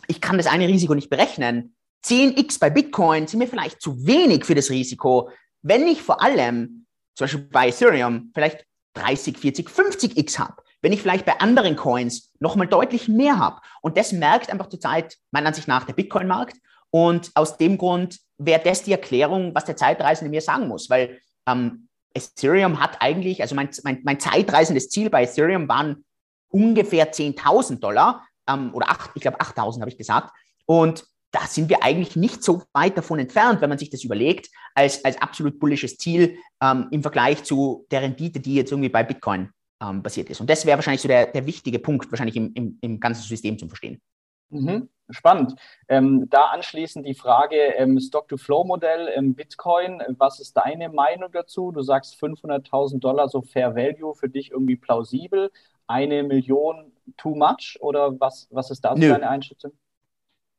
ich 0.07 0.21
kann 0.21 0.37
das 0.37 0.47
eine 0.47 0.67
Risiko 0.67 0.93
nicht 0.93 1.09
berechnen. 1.09 1.75
10x 2.05 2.59
bei 2.59 2.69
Bitcoin 2.69 3.27
sind 3.27 3.39
mir 3.39 3.47
vielleicht 3.47 3.81
zu 3.81 4.05
wenig 4.05 4.45
für 4.45 4.55
das 4.55 4.69
Risiko, 4.69 5.29
wenn 5.61 5.87
ich 5.87 6.01
vor 6.01 6.21
allem, 6.21 6.85
zum 7.15 7.25
Beispiel 7.25 7.47
bei 7.51 7.67
Ethereum, 7.69 8.31
vielleicht 8.33 8.65
30, 8.95 9.37
40, 9.37 9.69
50x 9.69 10.39
habe. 10.39 10.55
Wenn 10.81 10.93
ich 10.93 11.01
vielleicht 11.01 11.25
bei 11.25 11.39
anderen 11.39 11.75
Coins 11.75 12.31
nochmal 12.39 12.67
deutlich 12.67 13.07
mehr 13.07 13.37
habe. 13.37 13.61
Und 13.81 13.97
das 13.97 14.11
merkt 14.11 14.49
einfach 14.49 14.67
zurzeit, 14.67 15.15
meiner 15.29 15.47
Ansicht 15.47 15.67
nach, 15.67 15.85
der 15.85 15.93
Bitcoin-Markt. 15.93 16.57
Und 16.89 17.31
aus 17.35 17.57
dem 17.57 17.77
Grund 17.77 18.19
wäre 18.37 18.61
das 18.63 18.83
die 18.83 18.91
Erklärung, 18.91 19.53
was 19.53 19.65
der 19.65 19.75
Zeitreisende 19.75 20.31
mir 20.31 20.41
sagen 20.41 20.67
muss. 20.67 20.89
Weil 20.89 21.19
ähm, 21.47 21.87
Ethereum 22.15 22.79
hat 22.79 22.97
eigentlich, 22.99 23.41
also 23.41 23.53
mein, 23.53 23.69
mein, 23.83 24.01
mein 24.03 24.19
zeitreisendes 24.19 24.89
Ziel 24.89 25.11
bei 25.11 25.23
Ethereum 25.23 25.67
waren 25.67 26.03
ungefähr 26.49 27.11
10.000 27.11 27.79
Dollar 27.79 28.27
ähm, 28.47 28.73
oder 28.73 28.89
8, 28.89 29.11
ich 29.13 29.21
glaube 29.21 29.39
8.000 29.39 29.81
habe 29.81 29.89
ich 29.89 29.97
gesagt. 29.97 30.33
Und 30.65 31.05
da 31.31 31.41
sind 31.47 31.69
wir 31.69 31.83
eigentlich 31.83 32.15
nicht 32.15 32.43
so 32.43 32.63
weit 32.73 32.97
davon 32.97 33.19
entfernt, 33.19 33.61
wenn 33.61 33.69
man 33.69 33.77
sich 33.77 33.89
das 33.89 34.03
überlegt, 34.03 34.49
als, 34.75 35.03
als 35.05 35.21
absolut 35.21 35.59
bullisches 35.59 35.97
Ziel 35.97 36.37
ähm, 36.61 36.87
im 36.91 37.01
Vergleich 37.01 37.43
zu 37.43 37.85
der 37.91 38.01
Rendite, 38.01 38.39
die 38.39 38.55
jetzt 38.55 38.71
irgendwie 38.71 38.89
bei 38.89 39.03
Bitcoin 39.03 39.49
ähm, 39.81 40.03
basiert 40.03 40.29
ist. 40.29 40.41
Und 40.41 40.49
das 40.49 40.65
wäre 40.65 40.77
wahrscheinlich 40.77 41.01
so 41.01 41.07
der, 41.07 41.27
der 41.27 41.45
wichtige 41.45 41.79
Punkt, 41.79 42.11
wahrscheinlich 42.11 42.35
im, 42.35 42.51
im, 42.53 42.77
im 42.81 42.99
ganzen 42.99 43.23
System 43.23 43.57
zum 43.57 43.69
Verstehen. 43.69 44.01
Mhm. 44.49 44.89
Spannend. 45.09 45.55
Ähm, 45.89 46.27
da 46.29 46.45
anschließend 46.45 47.05
die 47.05 47.13
Frage 47.13 47.55
ähm, 47.75 47.99
Stock-to-Flow-Modell 47.99 49.07
im 49.15 49.35
Bitcoin. 49.35 50.01
Was 50.17 50.39
ist 50.39 50.55
deine 50.55 50.89
Meinung 50.89 51.31
dazu? 51.31 51.71
Du 51.71 51.81
sagst 51.81 52.21
500.000 52.21 52.99
Dollar 52.99 53.27
so 53.27 53.41
Fair 53.41 53.75
Value 53.75 54.15
für 54.15 54.29
dich 54.29 54.51
irgendwie 54.51 54.77
plausibel. 54.77 55.51
Eine 55.87 56.23
Million 56.23 56.93
too 57.17 57.35
much? 57.35 57.77
Oder 57.81 58.19
was, 58.19 58.47
was 58.51 58.71
ist 58.71 58.85
da 58.85 58.95
so 58.95 59.01
deine 59.01 59.29
Einschätzung? 59.29 59.71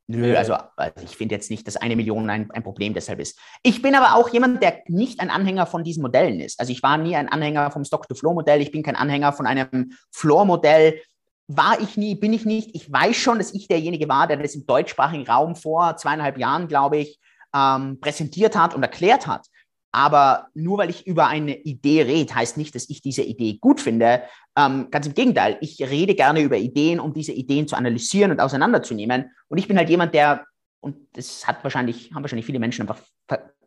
Nö, 0.07 0.35
also, 0.35 0.55
also 0.75 0.93
ich 1.03 1.15
finde 1.15 1.35
jetzt 1.35 1.49
nicht, 1.49 1.65
dass 1.65 1.77
eine 1.77 1.95
Million 1.95 2.29
ein, 2.29 2.51
ein 2.51 2.63
Problem 2.63 2.93
deshalb 2.93 3.19
ist. 3.19 3.39
Ich 3.63 3.81
bin 3.81 3.95
aber 3.95 4.15
auch 4.15 4.29
jemand, 4.29 4.61
der 4.61 4.81
nicht 4.87 5.21
ein 5.21 5.29
Anhänger 5.29 5.65
von 5.65 5.83
diesen 5.83 6.01
Modellen 6.01 6.41
ist. 6.41 6.59
Also 6.59 6.73
ich 6.73 6.83
war 6.83 6.97
nie 6.97 7.15
ein 7.15 7.29
Anhänger 7.29 7.71
vom 7.71 7.85
Stock-to-Flow-Modell. 7.85 8.61
Ich 8.61 8.71
bin 8.71 8.83
kein 8.83 8.97
Anhänger 8.97 9.31
von 9.31 9.47
einem 9.47 9.93
Floor-Modell. 10.11 10.99
War 11.47 11.79
ich 11.79 11.95
nie, 11.95 12.15
bin 12.15 12.33
ich 12.33 12.45
nicht. 12.45 12.75
Ich 12.75 12.91
weiß 12.91 13.15
schon, 13.15 13.37
dass 13.37 13.53
ich 13.53 13.67
derjenige 13.67 14.09
war, 14.09 14.27
der 14.27 14.37
das 14.37 14.55
im 14.55 14.65
deutschsprachigen 14.65 15.25
Raum 15.25 15.55
vor 15.55 15.95
zweieinhalb 15.95 16.37
Jahren, 16.37 16.67
glaube 16.67 16.97
ich, 16.97 17.19
ähm, 17.55 17.99
präsentiert 18.01 18.57
hat 18.57 18.75
und 18.75 18.83
erklärt 18.83 19.27
hat. 19.27 19.47
Aber 19.95 20.47
nur 20.55 20.79
weil 20.79 20.89
ich 20.89 21.05
über 21.05 21.27
eine 21.27 21.55
Idee 21.55 22.01
rede, 22.01 22.33
heißt 22.33 22.57
nicht, 22.57 22.73
dass 22.73 22.89
ich 22.89 23.01
diese 23.01 23.21
Idee 23.21 23.59
gut 23.61 23.79
finde. 23.79 24.23
Ähm, 24.57 24.87
ganz 24.89 25.05
im 25.05 25.13
Gegenteil, 25.13 25.57
ich 25.61 25.79
rede 25.81 26.15
gerne 26.15 26.41
über 26.41 26.57
Ideen, 26.57 26.99
um 26.99 27.13
diese 27.13 27.31
Ideen 27.31 27.67
zu 27.67 27.75
analysieren 27.75 28.31
und 28.31 28.39
auseinanderzunehmen. 28.39 29.31
Und 29.49 29.57
ich 29.59 29.67
bin 29.67 29.77
halt 29.77 29.89
jemand, 29.89 30.15
der, 30.15 30.45
und 30.81 30.97
das 31.13 31.45
hat 31.47 31.63
wahrscheinlich, 31.63 32.11
haben 32.11 32.23
wahrscheinlich 32.23 32.45
viele 32.47 32.59
Menschen 32.59 32.81
einfach 32.81 32.99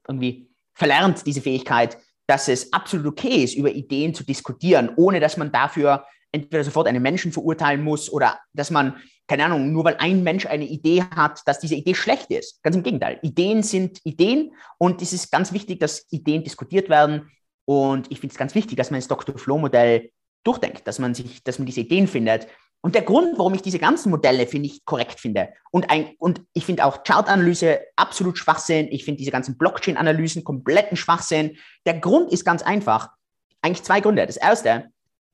irgendwie 0.09 0.51
verlernt, 0.75 1.25
diese 1.27 1.41
Fähigkeit, 1.41 1.97
dass 2.27 2.49
es 2.49 2.73
absolut 2.73 3.07
okay 3.07 3.45
ist, 3.45 3.55
über 3.55 3.71
Ideen 3.71 4.13
zu 4.13 4.25
diskutieren, 4.25 4.91
ohne 4.97 5.21
dass 5.21 5.37
man 5.37 5.53
dafür 5.53 6.05
entweder 6.33 6.65
sofort 6.65 6.89
einen 6.89 7.03
Menschen 7.03 7.31
verurteilen 7.31 7.83
muss 7.83 8.13
oder 8.13 8.41
dass 8.53 8.73
man, 8.73 8.97
keine 9.27 9.45
Ahnung, 9.45 9.73
nur 9.73 9.85
weil 9.85 9.97
ein 9.99 10.23
Mensch 10.23 10.47
eine 10.47 10.67
Idee 10.67 11.03
hat, 11.03 11.43
dass 11.47 11.59
diese 11.59 11.75
Idee 11.75 11.95
schlecht 11.95 12.31
ist. 12.31 12.63
Ganz 12.63 12.77
im 12.77 12.83
Gegenteil. 12.83 13.19
Ideen 13.23 13.63
sind 13.63 14.01
Ideen 14.05 14.53
und 14.79 15.03
es 15.03 15.13
ist 15.13 15.33
ganz 15.33 15.53
wichtig, 15.53 15.81
dass 15.81 16.07
Ideen 16.11 16.45
diskutiert 16.45 16.89
werden. 16.89 17.31
Und 17.65 18.11
ich 18.11 18.21
finde 18.21 18.33
es 18.33 18.39
ganz 18.39 18.55
wichtig, 18.55 18.77
dass 18.77 18.91
man 18.91 19.01
das 19.01 19.09
Dr. 19.09 19.37
Flow-Modell 19.37 20.11
durchdenkt, 20.45 20.87
dass 20.87 21.01
man 21.01 21.15
sich, 21.15 21.43
dass 21.43 21.59
man 21.59 21.67
diese 21.67 21.81
Ideen 21.81 22.07
findet. 22.07 22.47
Und 22.81 22.95
der 22.95 23.03
Grund, 23.03 23.37
warum 23.37 23.55
ich 23.55 23.63
diese 23.63 23.81
ganzen 23.81 24.11
Modelle, 24.11 24.47
finde 24.47 24.69
ich, 24.69 24.85
korrekt 24.85 25.19
finde. 25.19 25.49
Und, 25.73 25.91
ein, 25.91 26.11
und 26.19 26.43
ich 26.53 26.65
finde 26.65 26.85
auch 26.85 27.03
Chartanalyse 27.03 27.81
absolut 27.97 28.39
Schwachsinn. 28.39 28.87
Ich 28.93 29.05
finde 29.05 29.19
diese 29.19 29.33
ganzen 29.33 29.59
Blockchain-Analysen 29.59 30.45
kompletten 30.45 30.97
Schwachsinn. 30.97 31.57
Der 31.85 31.95
Grund 31.95 32.33
ist 32.33 32.45
ganz 32.45 32.63
einfach. 32.63 33.11
Eigentlich 33.61 33.83
zwei 33.83 34.01
Gründe. 34.01 34.25
Das 34.25 34.37
erste, 34.37 34.91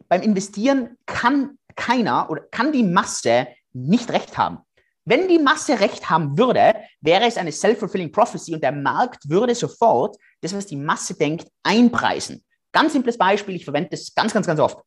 beim 0.09 0.23
Investieren 0.23 0.97
kann 1.05 1.59
keiner 1.77 2.31
oder 2.31 2.43
kann 2.51 2.73
die 2.73 2.85
Masse 2.85 3.49
nicht 3.73 4.11
recht 4.11 4.37
haben. 4.39 4.59
Wenn 5.05 5.27
die 5.27 5.39
Masse 5.39 5.81
recht 5.81 6.09
haben 6.11 6.39
würde, 6.39 6.77
wäre 7.01 7.25
es 7.25 7.37
eine 7.37 7.51
self-fulfilling 7.51 8.13
prophecy 8.13 8.55
und 8.55 8.63
der 8.63 8.73
Markt 8.73 9.29
würde 9.29 9.55
sofort 9.55 10.17
das, 10.41 10.55
was 10.55 10.67
die 10.67 10.77
Masse 10.77 11.15
denkt, 11.15 11.49
einpreisen. 11.65 12.45
Ganz 12.71 12.93
simples 12.93 13.19
Beispiel, 13.19 13.57
ich 13.57 13.65
verwende 13.65 13.91
das 13.91 14.15
ganz, 14.15 14.33
ganz, 14.33 14.47
ganz 14.47 14.61
oft. 14.61 14.79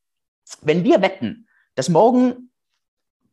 Wenn 0.61 0.83
wir 0.83 1.01
wetten, 1.01 1.47
dass 1.75 1.89
morgen 1.89 2.51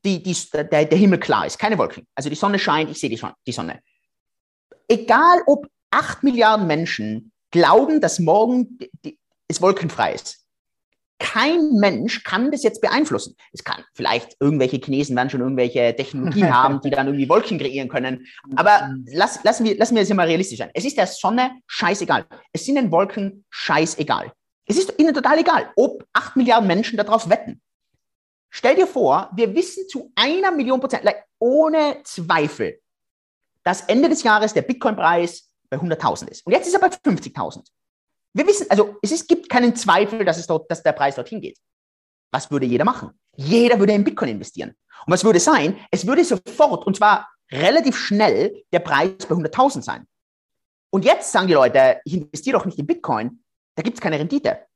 die, 0.05 0.23
die, 0.23 0.37
der, 0.53 0.65
der 0.65 0.99
Himmel 0.99 1.21
klar 1.21 1.47
ist, 1.47 1.59
keine 1.59 1.79
Wolken, 1.79 2.07
also 2.17 2.29
die 2.29 2.37
Sonne 2.37 2.59
scheint, 2.59 2.91
ich 2.91 2.99
sehe 2.99 3.11
die, 3.11 3.21
die 3.47 3.53
Sonne. 3.53 3.81
Egal 4.89 5.43
ob 5.47 5.69
acht 5.91 6.25
Milliarden 6.25 6.67
Menschen 6.67 7.33
glauben, 7.53 8.01
dass 8.01 8.19
morgen 8.19 8.79
die, 8.79 8.91
die, 9.05 9.19
es 9.47 9.61
wolkenfrei 9.61 10.15
ist, 10.15 10.42
kein 11.19 11.73
Mensch 11.75 12.25
kann 12.25 12.51
das 12.51 12.63
jetzt 12.63 12.81
beeinflussen. 12.81 13.37
Es 13.53 13.63
kann 13.65 13.85
vielleicht 13.95 14.37
irgendwelche 14.41 14.79
Chinesen 14.79 15.17
werden 15.17 15.31
schon 15.31 15.41
irgendwelche 15.41 15.95
Technologien 15.95 16.55
haben, 16.55 16.81
die 16.81 16.91
dann 16.91 17.07
irgendwie 17.07 17.29
Wolken 17.29 17.59
kreieren 17.59 17.89
können. 17.89 18.27
Aber 18.57 18.93
lass, 19.07 19.43
lassen, 19.45 19.65
wir, 19.65 19.77
lassen 19.77 19.95
wir 19.95 20.03
es 20.03 20.13
mal 20.13 20.27
realistisch 20.27 20.59
sein. 20.59 20.71
Es 20.75 20.85
ist 20.85 20.97
der 20.97 21.07
Sonne 21.07 21.53
scheißegal. 21.67 22.27
Es 22.53 22.65
sind 22.65 22.75
den 22.75 22.91
Wolken 22.91 23.45
scheißegal. 23.51 24.33
Es 24.67 24.77
ist 24.77 24.95
ihnen 24.99 25.15
total 25.15 25.39
egal, 25.39 25.71
ob 25.77 26.05
acht 26.13 26.37
Milliarden 26.37 26.67
Menschen 26.67 26.97
darauf 26.97 27.29
wetten. 27.29 27.61
Stell 28.51 28.77
dir 28.77 28.87
vor, 28.87 29.31
wir 29.35 29.55
wissen 29.55 29.89
zu 29.89 30.13
einer 30.15 30.51
Million 30.51 30.81
Prozent, 30.81 31.05
ohne 31.39 31.99
Zweifel, 32.05 32.81
dass 33.65 33.83
Ende 33.83 34.09
des 34.09 34.23
Jahres 34.23 34.53
der 34.53 34.63
Bitcoin-Preis 34.63 35.51
bei 35.71 35.79
100.000 35.79 36.29
ist. 36.29 36.47
Und 36.47 36.53
jetzt 36.53 36.67
ist 36.67 36.75
er 36.75 36.81
bei 36.81 36.89
50.000. 36.89 37.65
Wir 38.35 38.47
wissen, 38.47 38.67
also 38.71 38.97
es 39.03 39.13
ist, 39.13 39.29
gibt 39.29 39.49
keinen 39.49 39.77
Zweifel, 39.77 40.25
dass, 40.25 40.39
es 40.39 40.47
dort, 40.47 40.71
dass 40.71 40.83
der 40.83 40.93
Preis 40.93 41.17
dorthin 41.17 41.41
geht. 41.41 41.59
Was 42.33 42.51
würde 42.51 42.67
jeder 42.67 42.85
machen? 42.85 43.11
Jeder 43.37 43.79
würde 43.79 43.93
in 43.93 44.05
Bitcoin 44.05 44.31
investieren. 44.31 44.75
Und 45.07 45.13
was 45.13 45.25
würde 45.25 45.41
sein? 45.41 45.79
Es 45.91 46.07
würde 46.07 46.25
sofort, 46.25 46.87
und 46.87 46.97
zwar 46.97 47.29
relativ 47.51 47.97
schnell, 47.97 48.65
der 48.73 48.79
Preis 48.79 49.27
bei 49.29 49.35
100.000 49.35 49.83
sein. 49.83 50.07
Und 50.91 51.05
jetzt 51.05 51.33
sagen 51.33 51.47
die 51.47 51.55
Leute, 51.55 52.01
ich 52.05 52.15
investiere 52.15 52.59
doch 52.59 52.65
nicht 52.65 52.79
in 52.79 52.87
Bitcoin, 52.87 53.43
da 53.75 53.83
gibt 53.83 53.97
es 53.97 54.01
keine 54.01 54.19
Rendite. 54.19 54.67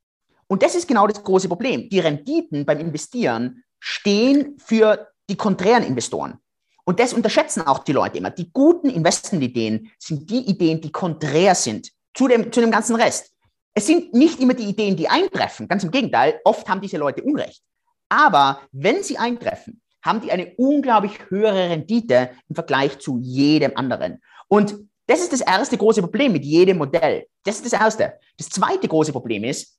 Und 0.46 0.62
das 0.62 0.74
ist 0.74 0.86
genau 0.88 1.06
das 1.06 1.22
große 1.22 1.48
Problem. 1.48 1.88
Die 1.88 1.98
Renditen 1.98 2.64
beim 2.64 2.78
Investieren 2.78 3.64
stehen 3.80 4.56
für 4.58 5.08
die 5.28 5.36
konträren 5.36 5.82
Investoren. 5.82 6.38
Und 6.84 7.00
das 7.00 7.12
unterschätzen 7.12 7.62
auch 7.62 7.80
die 7.80 7.92
Leute 7.92 8.18
immer. 8.18 8.30
Die 8.30 8.52
guten 8.52 8.88
Investmentideen 8.88 9.90
sind 9.98 10.30
die 10.30 10.48
Ideen, 10.48 10.80
die 10.80 10.92
konträr 10.92 11.54
sind 11.54 11.90
zu 12.14 12.28
dem, 12.28 12.52
zu 12.52 12.60
dem 12.60 12.70
ganzen 12.70 12.94
Rest. 12.94 13.32
Es 13.76 13.86
sind 13.86 14.14
nicht 14.14 14.40
immer 14.40 14.54
die 14.54 14.64
Ideen, 14.64 14.96
die 14.96 15.06
eintreffen. 15.06 15.68
Ganz 15.68 15.84
im 15.84 15.90
Gegenteil, 15.90 16.40
oft 16.44 16.66
haben 16.66 16.80
diese 16.80 16.96
Leute 16.96 17.22
Unrecht. 17.22 17.62
Aber 18.08 18.62
wenn 18.72 19.02
sie 19.02 19.18
eintreffen, 19.18 19.82
haben 20.02 20.22
die 20.22 20.32
eine 20.32 20.54
unglaublich 20.56 21.28
höhere 21.28 21.68
Rendite 21.68 22.30
im 22.48 22.54
Vergleich 22.54 22.98
zu 23.00 23.18
jedem 23.18 23.76
anderen. 23.76 24.22
Und 24.48 24.76
das 25.06 25.20
ist 25.20 25.34
das 25.34 25.42
erste 25.42 25.76
große 25.76 26.00
Problem 26.00 26.32
mit 26.32 26.46
jedem 26.46 26.78
Modell. 26.78 27.26
Das 27.44 27.56
ist 27.56 27.70
das 27.70 27.78
erste. 27.78 28.14
Das 28.38 28.48
zweite 28.48 28.88
große 28.88 29.12
Problem 29.12 29.44
ist, 29.44 29.78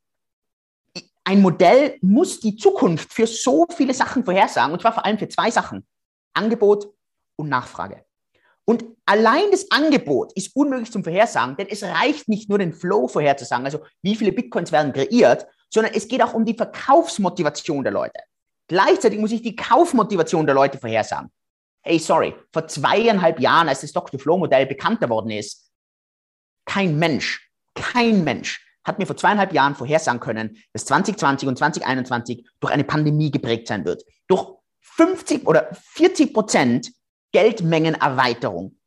ein 1.23 1.41
Modell 1.41 1.97
muss 2.01 2.39
die 2.39 2.55
Zukunft 2.55 3.11
für 3.11 3.25
so 3.25 3.65
viele 3.75 3.95
Sachen 3.95 4.23
vorhersagen, 4.23 4.73
und 4.73 4.81
zwar 4.81 4.93
vor 4.93 5.05
allem 5.05 5.17
für 5.17 5.27
zwei 5.27 5.49
Sachen. 5.49 5.87
Angebot 6.35 6.93
und 7.35 7.49
Nachfrage. 7.49 8.05
Und 8.69 8.83
allein 9.05 9.49
das 9.51 9.71
Angebot 9.71 10.33
ist 10.33 10.53
unmöglich 10.53 10.91
zum 10.91 11.03
Vorhersagen, 11.03 11.55
denn 11.55 11.67
es 11.69 11.83
reicht 11.83 12.27
nicht 12.27 12.49
nur 12.49 12.59
den 12.59 12.73
Flow 12.73 13.07
vorherzusagen, 13.07 13.65
also 13.65 13.79
wie 14.01 14.15
viele 14.15 14.33
Bitcoins 14.33 14.73
werden 14.73 14.91
kreiert, 14.91 15.47
sondern 15.69 15.93
es 15.93 16.07
geht 16.07 16.21
auch 16.21 16.33
um 16.33 16.43
die 16.43 16.53
Verkaufsmotivation 16.53 17.83
der 17.83 17.93
Leute. 17.93 18.19
Gleichzeitig 18.67 19.19
muss 19.19 19.31
ich 19.31 19.41
die 19.41 19.55
Kaufmotivation 19.55 20.45
der 20.45 20.55
Leute 20.55 20.77
vorhersagen. 20.77 21.31
Hey, 21.81 21.97
sorry, 21.99 22.35
vor 22.51 22.67
zweieinhalb 22.67 23.39
Jahren, 23.39 23.69
als 23.69 23.81
das 23.81 23.93
Dr. 23.93 24.19
Flow-Modell 24.19 24.65
bekannter 24.65 25.09
worden 25.09 25.31
ist, 25.31 25.71
kein 26.65 26.99
Mensch, 26.99 27.49
kein 27.73 28.25
Mensch 28.25 28.61
hat 28.83 28.99
mir 28.99 29.05
vor 29.05 29.15
zweieinhalb 29.15 29.53
Jahren 29.53 29.75
vorhersagen 29.75 30.19
können, 30.19 30.57
dass 30.73 30.83
2020 30.85 31.47
und 31.47 31.57
2021 31.57 32.45
durch 32.59 32.73
eine 32.73 32.83
Pandemie 32.83 33.31
geprägt 33.31 33.67
sein 33.67 33.85
wird. 33.85 34.03
Durch 34.27 34.57
50 34.81 35.47
oder 35.47 35.69
40 35.71 36.33
Prozent 36.33 36.91
Geldmengenerweiterung. 37.31 38.77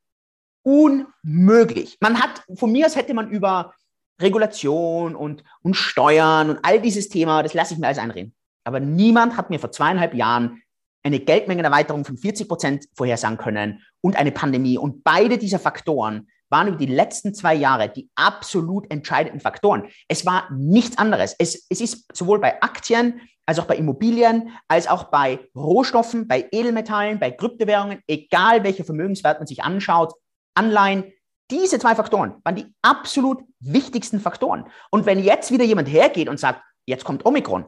Unmöglich. 0.62 1.96
Man 2.00 2.20
hat, 2.20 2.42
von 2.54 2.72
mir 2.72 2.86
aus 2.86 2.96
hätte 2.96 3.14
man 3.14 3.30
über 3.30 3.74
Regulation 4.20 5.16
und, 5.16 5.42
und 5.62 5.74
Steuern 5.74 6.50
und 6.50 6.58
all 6.62 6.80
dieses 6.80 7.08
Thema, 7.08 7.42
das 7.42 7.54
lasse 7.54 7.74
ich 7.74 7.80
mir 7.80 7.86
alles 7.86 7.98
einreden. 7.98 8.34
Aber 8.64 8.80
niemand 8.80 9.36
hat 9.36 9.50
mir 9.50 9.58
vor 9.58 9.72
zweieinhalb 9.72 10.14
Jahren 10.14 10.62
eine 11.02 11.20
Geldmengenerweiterung 11.20 12.04
von 12.04 12.18
40 12.18 12.46
Prozent 12.46 12.84
vorhersagen 12.94 13.38
können 13.38 13.82
und 14.02 14.16
eine 14.16 14.32
Pandemie. 14.32 14.76
Und 14.76 15.02
beide 15.02 15.38
dieser 15.38 15.58
Faktoren 15.58 16.28
waren 16.50 16.68
über 16.68 16.76
die 16.76 16.86
letzten 16.86 17.32
zwei 17.32 17.54
Jahre 17.54 17.88
die 17.88 18.10
absolut 18.16 18.90
entscheidenden 18.90 19.40
Faktoren. 19.40 19.88
Es 20.08 20.26
war 20.26 20.50
nichts 20.52 20.98
anderes. 20.98 21.34
Es, 21.38 21.66
es 21.70 21.80
ist 21.80 22.04
sowohl 22.14 22.40
bei 22.40 22.60
Aktien 22.62 23.20
als 23.50 23.58
auch 23.58 23.64
bei 23.64 23.74
Immobilien, 23.74 24.56
als 24.68 24.86
auch 24.86 25.04
bei 25.10 25.40
Rohstoffen, 25.56 26.28
bei 26.28 26.46
Edelmetallen, 26.52 27.18
bei 27.18 27.32
Kryptowährungen, 27.32 28.00
egal 28.06 28.62
welcher 28.62 28.84
Vermögenswert 28.84 29.40
man 29.40 29.48
sich 29.48 29.64
anschaut, 29.64 30.14
Anleihen, 30.54 31.12
diese 31.50 31.80
zwei 31.80 31.96
Faktoren 31.96 32.36
waren 32.44 32.54
die 32.54 32.72
absolut 32.80 33.42
wichtigsten 33.58 34.20
Faktoren. 34.20 34.70
Und 34.92 35.04
wenn 35.04 35.18
jetzt 35.18 35.50
wieder 35.50 35.64
jemand 35.64 35.88
hergeht 35.88 36.28
und 36.28 36.38
sagt, 36.38 36.62
jetzt 36.86 37.04
kommt 37.04 37.26
Omikron, 37.26 37.64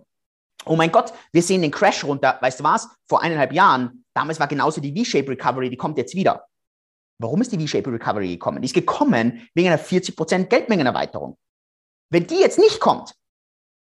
oh 0.67 0.77
mein 0.77 0.93
Gott, 0.93 1.13
wir 1.33 1.43
sehen 1.43 1.63
den 1.63 1.73
Crash 1.73 2.05
runter, 2.05 2.39
weißt 2.41 2.61
du 2.61 2.65
was, 2.65 2.89
vor 3.09 3.21
eineinhalb 3.21 3.53
Jahren, 3.53 4.05
damals 4.15 4.39
war 4.39 4.47
genauso 4.47 4.81
die 4.81 4.97
V-Shape 4.97 5.33
Recovery, 5.33 5.69
die 5.69 5.77
kommt 5.77 5.99
jetzt 5.99 6.15
wieder. 6.15 6.47
Warum 7.19 7.41
ist 7.41 7.51
die 7.51 7.59
V-Shape 7.59 7.91
Recovery 7.91 8.29
gekommen? 8.29 8.63
Die 8.63 8.67
ist 8.67 8.75
gekommen 8.75 9.49
wegen 9.55 9.67
einer 9.67 9.81
40% 9.83 10.45
Geldmengenerweiterung. 10.45 11.37
Wenn 12.09 12.29
die 12.29 12.39
jetzt 12.39 12.61
nicht 12.61 12.79
kommt, 12.79 13.17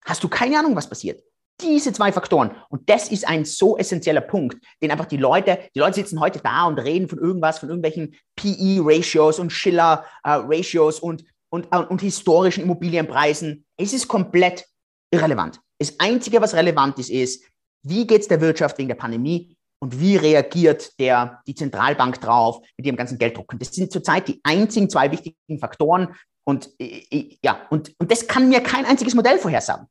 hast 0.06 0.24
du 0.24 0.28
keine 0.30 0.58
Ahnung, 0.58 0.74
was 0.74 0.88
passiert. 0.88 1.22
Diese 1.62 1.92
zwei 1.92 2.12
Faktoren. 2.12 2.50
Und 2.68 2.88
das 2.90 3.08
ist 3.08 3.26
ein 3.26 3.44
so 3.44 3.76
essentieller 3.76 4.20
Punkt, 4.20 4.62
den 4.82 4.90
einfach 4.90 5.06
die 5.06 5.16
Leute, 5.16 5.58
die 5.74 5.78
Leute 5.78 5.94
sitzen 5.94 6.20
heute 6.20 6.40
da 6.40 6.66
und 6.66 6.78
reden 6.78 7.08
von 7.08 7.18
irgendwas, 7.18 7.58
von 7.58 7.68
irgendwelchen 7.68 8.14
PE-Ratios 8.36 9.38
und 9.38 9.50
Schiller-Ratios 9.50 11.02
uh, 11.02 11.06
und, 11.06 11.24
und, 11.50 11.66
uh, 11.74 11.86
und 11.88 12.00
historischen 12.00 12.64
Immobilienpreisen. 12.64 13.64
Es 13.76 13.92
ist 13.92 14.08
komplett 14.08 14.66
irrelevant. 15.12 15.60
Das 15.78 15.98
Einzige, 15.98 16.40
was 16.40 16.54
relevant 16.54 16.98
ist, 16.98 17.10
ist, 17.10 17.44
wie 17.82 18.06
geht 18.06 18.22
es 18.22 18.28
der 18.28 18.40
Wirtschaft 18.40 18.78
wegen 18.78 18.88
der 18.88 18.96
Pandemie 18.96 19.56
und 19.80 20.00
wie 20.00 20.16
reagiert 20.16 20.98
der, 21.00 21.42
die 21.46 21.54
Zentralbank 21.54 22.20
drauf 22.20 22.60
mit 22.76 22.86
ihrem 22.86 22.96
ganzen 22.96 23.18
Gelddruck. 23.18 23.52
Und 23.52 23.60
das 23.60 23.72
sind 23.72 23.90
zurzeit 23.90 24.28
die 24.28 24.40
einzigen 24.44 24.88
zwei 24.88 25.10
wichtigen 25.10 25.58
Faktoren. 25.58 26.14
Und, 26.44 26.70
äh, 26.78 27.02
äh, 27.10 27.36
ja, 27.44 27.66
und, 27.70 27.92
und 27.98 28.10
das 28.10 28.26
kann 28.26 28.48
mir 28.48 28.60
kein 28.60 28.84
einziges 28.84 29.14
Modell 29.14 29.38
vorhersagen. 29.38 29.88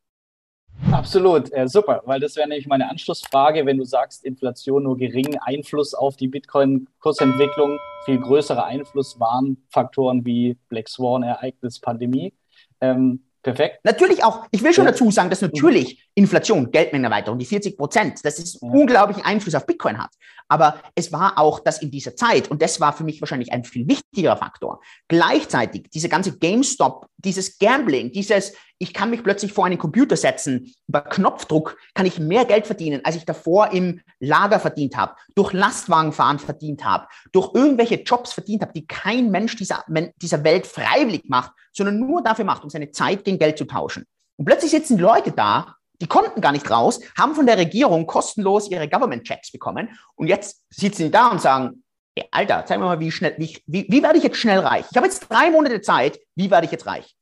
Absolut, 0.89 1.51
äh, 1.53 1.67
super, 1.67 2.01
weil 2.05 2.19
das 2.19 2.35
wäre 2.35 2.47
nämlich 2.47 2.67
meine 2.67 2.89
Anschlussfrage, 2.89 3.65
wenn 3.65 3.77
du 3.77 3.83
sagst, 3.83 4.25
Inflation 4.25 4.83
nur 4.83 4.97
geringen 4.97 5.37
Einfluss 5.39 5.93
auf 5.93 6.15
die 6.15 6.27
Bitcoin-Kursentwicklung, 6.27 7.77
viel 8.05 8.19
größerer 8.19 8.65
Einfluss 8.65 9.19
waren 9.19 9.63
Faktoren 9.69 10.25
wie 10.25 10.57
Black 10.69 10.89
Swan-Ereignis, 10.89 11.79
Pandemie. 11.79 12.33
Ähm, 12.81 13.23
Perfekt. 13.43 13.79
Natürlich 13.83 14.23
auch, 14.23 14.45
ich 14.51 14.61
will 14.61 14.71
schon 14.71 14.85
dazu 14.85 15.09
sagen, 15.09 15.31
dass 15.31 15.41
natürlich 15.41 16.07
Inflation, 16.13 16.69
Geldmengenerweiterung, 16.69 17.39
die 17.39 17.45
40 17.45 17.75
Prozent, 17.75 18.19
das 18.23 18.37
ist 18.37 18.61
ja. 18.61 18.69
unglaublichen 18.69 19.25
Einfluss 19.25 19.55
auf 19.55 19.65
Bitcoin 19.65 19.97
hat. 19.97 20.11
Aber 20.47 20.79
es 20.93 21.11
war 21.11 21.39
auch 21.39 21.59
das 21.59 21.81
in 21.81 21.89
dieser 21.89 22.15
Zeit, 22.15 22.51
und 22.51 22.61
das 22.61 22.79
war 22.79 22.93
für 22.93 23.03
mich 23.03 23.19
wahrscheinlich 23.19 23.51
ein 23.51 23.63
viel 23.63 23.87
wichtigerer 23.87 24.37
Faktor. 24.37 24.79
Gleichzeitig 25.07 25.89
diese 25.91 26.07
ganze 26.07 26.37
GameStop, 26.37 27.07
dieses 27.17 27.57
Gambling, 27.57 28.11
dieses, 28.11 28.53
ich 28.81 28.95
kann 28.95 29.11
mich 29.11 29.23
plötzlich 29.23 29.53
vor 29.53 29.65
einen 29.65 29.77
Computer 29.77 30.17
setzen, 30.17 30.73
über 30.87 31.01
Knopfdruck 31.01 31.77
kann 31.93 32.07
ich 32.07 32.19
mehr 32.19 32.45
Geld 32.45 32.65
verdienen, 32.65 33.01
als 33.03 33.15
ich 33.15 33.25
davor 33.25 33.71
im 33.71 34.01
Lager 34.19 34.59
verdient 34.59 34.97
habe, 34.97 35.15
durch 35.35 35.53
Lastwagenfahren 35.53 36.39
verdient 36.39 36.83
habe, 36.83 37.07
durch 37.31 37.53
irgendwelche 37.53 38.01
Jobs 38.01 38.33
verdient 38.33 38.63
habe, 38.63 38.73
die 38.73 38.87
kein 38.87 39.29
Mensch 39.29 39.55
dieser, 39.55 39.85
dieser 40.17 40.43
Welt 40.43 40.65
freiwillig 40.65 41.25
macht, 41.27 41.51
sondern 41.71 41.99
nur 41.99 42.23
dafür 42.23 42.43
macht, 42.43 42.63
um 42.63 42.71
seine 42.71 42.89
Zeit 42.89 43.23
gegen 43.23 43.37
Geld 43.37 43.59
zu 43.59 43.65
tauschen. 43.65 44.05
Und 44.37 44.45
plötzlich 44.45 44.71
sitzen 44.71 44.97
Leute 44.97 45.31
da, 45.31 45.75
die 46.01 46.07
konnten 46.07 46.41
gar 46.41 46.51
nicht 46.51 46.69
raus, 46.71 46.99
haben 47.15 47.35
von 47.35 47.45
der 47.45 47.59
Regierung 47.59 48.07
kostenlos 48.07 48.71
ihre 48.71 48.89
Government-Checks 48.89 49.51
bekommen 49.51 49.89
und 50.15 50.25
jetzt 50.25 50.63
sitzen 50.71 51.03
sie 51.03 51.11
da 51.11 51.27
und 51.27 51.39
sagen, 51.39 51.83
hey, 52.17 52.27
Alter, 52.31 52.65
zeig 52.65 52.79
mir 52.79 52.85
mal, 52.85 52.99
wie 52.99 53.11
schnell, 53.11 53.35
wie, 53.37 53.61
wie, 53.67 53.85
wie 53.89 54.01
werde 54.01 54.17
ich 54.17 54.23
jetzt 54.23 54.37
schnell 54.37 54.59
reich? 54.59 54.85
Ich 54.89 54.97
habe 54.97 55.05
jetzt 55.05 55.29
drei 55.29 55.51
Monate 55.51 55.81
Zeit, 55.81 56.19
wie 56.35 56.49
werde 56.49 56.65
ich 56.65 56.71
jetzt 56.71 56.87
reich? 56.87 57.15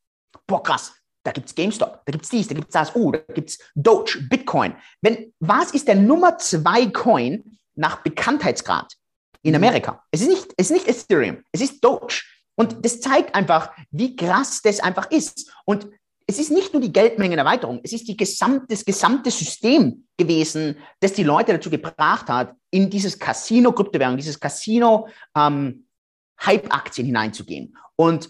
Boah, 0.47 0.63
krass, 0.63 0.93
da 1.23 1.31
gibt 1.31 1.47
es 1.47 1.55
GameStop, 1.55 2.01
da 2.05 2.11
gibt 2.11 2.23
es 2.23 2.29
dies, 2.29 2.47
da 2.47 2.55
gibt 2.55 2.69
es 2.69 2.73
das, 2.73 2.95
oh, 2.95 3.11
da 3.11 3.19
gibt 3.33 3.49
es 3.49 3.59
Doge, 3.75 4.19
Bitcoin. 4.29 4.75
Wenn, 5.01 5.33
was 5.39 5.71
ist 5.71 5.87
der 5.87 5.95
Nummer 5.95 6.37
zwei 6.37 6.87
Coin 6.87 7.57
nach 7.75 8.03
Bekanntheitsgrad 8.03 8.93
in. 9.41 9.55
Amerika? 9.55 10.03
Es 10.11 10.21
ist 10.21 10.29
nicht, 10.29 10.53
es 10.57 10.69
ist 10.69 10.71
nicht 10.71 10.87
Ethereum, 10.87 11.43
es 11.51 11.61
ist 11.61 11.83
Doge. 11.83 12.21
Und 12.55 12.85
das 12.85 12.99
zeigt 12.99 13.35
einfach, 13.35 13.71
wie 13.91 14.15
krass 14.15 14.61
das 14.61 14.79
einfach 14.79 15.11
ist. 15.11 15.51
Und 15.65 15.87
es 16.27 16.39
ist 16.39 16.51
nicht 16.51 16.73
nur 16.73 16.81
die 16.81 16.93
Geldmengenerweiterung, 16.93 17.79
es 17.83 17.93
ist 17.93 18.07
die 18.07 18.15
gesamte, 18.15 18.67
das 18.67 18.85
gesamte 18.85 19.31
System 19.31 20.05
gewesen, 20.17 20.77
das 20.99 21.13
die 21.13 21.23
Leute 21.23 21.53
dazu 21.53 21.69
gebracht 21.69 22.27
hat, 22.27 22.55
in 22.69 22.89
dieses 22.89 23.17
Casino-Kryptowährung, 23.17 24.17
dieses 24.17 24.39
Casino-Hype-Aktien 24.39 27.07
ähm, 27.07 27.07
hineinzugehen. 27.07 27.75
Und 27.95 28.29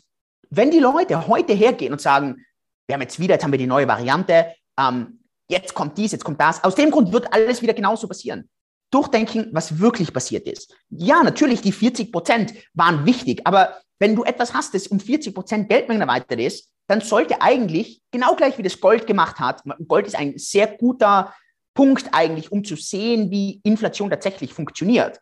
wenn 0.50 0.72
die 0.72 0.80
Leute 0.80 1.28
heute 1.28 1.54
hergehen 1.54 1.92
und 1.92 2.02
sagen, 2.02 2.46
wir 2.90 2.96
haben 2.96 3.02
jetzt 3.02 3.20
wieder, 3.20 3.36
jetzt 3.36 3.44
haben 3.44 3.52
wir 3.52 3.60
die 3.60 3.68
neue 3.68 3.88
Variante, 3.88 4.48
ähm, 4.80 5.20
jetzt 5.48 5.76
kommt 5.76 5.96
dies, 6.00 6.12
jetzt 6.12 6.26
kommt 6.26 6.42
das, 6.42 6.64
aus 6.64 6.74
dem 6.74 6.90
Grund 6.90 7.14
wird 7.14 7.32
alles 7.32 7.62
wieder 7.62 7.74
genauso 7.74 8.08
passieren 8.08 8.50
durchdenken, 8.92 9.50
was 9.52 9.78
wirklich 9.78 10.12
passiert 10.12 10.48
ist. 10.48 10.76
Ja, 10.90 11.22
natürlich, 11.22 11.62
die 11.62 11.72
40 11.72 12.12
Prozent 12.12 12.56
waren 12.74 13.06
wichtig, 13.06 13.42
aber 13.46 13.78
wenn 14.00 14.16
du 14.16 14.24
etwas 14.24 14.56
hast, 14.56 14.74
das 14.74 14.88
um 14.88 15.00
40 15.00 15.36
Prozent 15.36 15.70
Geldmengen 15.70 16.02
erweitert 16.02 16.40
ist, 16.40 16.72
dann 16.88 17.02
sollte 17.02 17.40
eigentlich, 17.40 18.02
genau 18.10 18.36
gleich 18.36 18.58
wie 18.58 18.64
das 18.64 18.80
Gold 18.80 19.06
gemacht 19.06 19.38
hat, 19.40 19.62
Gold 19.88 20.08
ist 20.08 20.16
ein 20.16 20.40
sehr 20.40 20.66
guter 20.66 21.36
Punkt 21.76 22.10
eigentlich, 22.14 22.52
um 22.52 22.64
zu 22.64 22.76
sehen, 22.76 23.30
wie 23.30 23.62
Inflation 23.64 24.10
tatsächlich 24.10 24.56
funktioniert, 24.56 25.20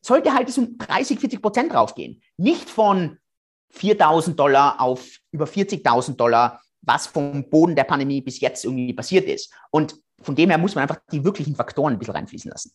sollte 0.00 0.32
halt 0.32 0.48
es 0.48 0.56
um 0.56 0.78
30, 0.78 1.20
40 1.20 1.42
Prozent 1.42 1.74
raufgehen. 1.74 2.22
Nicht 2.38 2.70
von 2.70 3.18
4.000 3.76 4.36
Dollar 4.36 4.80
auf 4.80 5.06
über 5.32 5.44
40.000 5.44 6.16
Dollar, 6.16 6.62
was 6.82 7.06
vom 7.06 7.48
Boden 7.48 7.76
der 7.76 7.84
Pandemie 7.84 8.20
bis 8.20 8.40
jetzt 8.40 8.64
irgendwie 8.64 8.92
passiert 8.92 9.26
ist. 9.26 9.52
Und 9.70 9.96
von 10.20 10.34
dem 10.34 10.50
her 10.50 10.58
muss 10.58 10.74
man 10.74 10.82
einfach 10.82 11.00
die 11.10 11.24
wirklichen 11.24 11.56
Faktoren 11.56 11.94
ein 11.94 11.98
bisschen 11.98 12.14
reinfließen 12.14 12.50
lassen. 12.50 12.72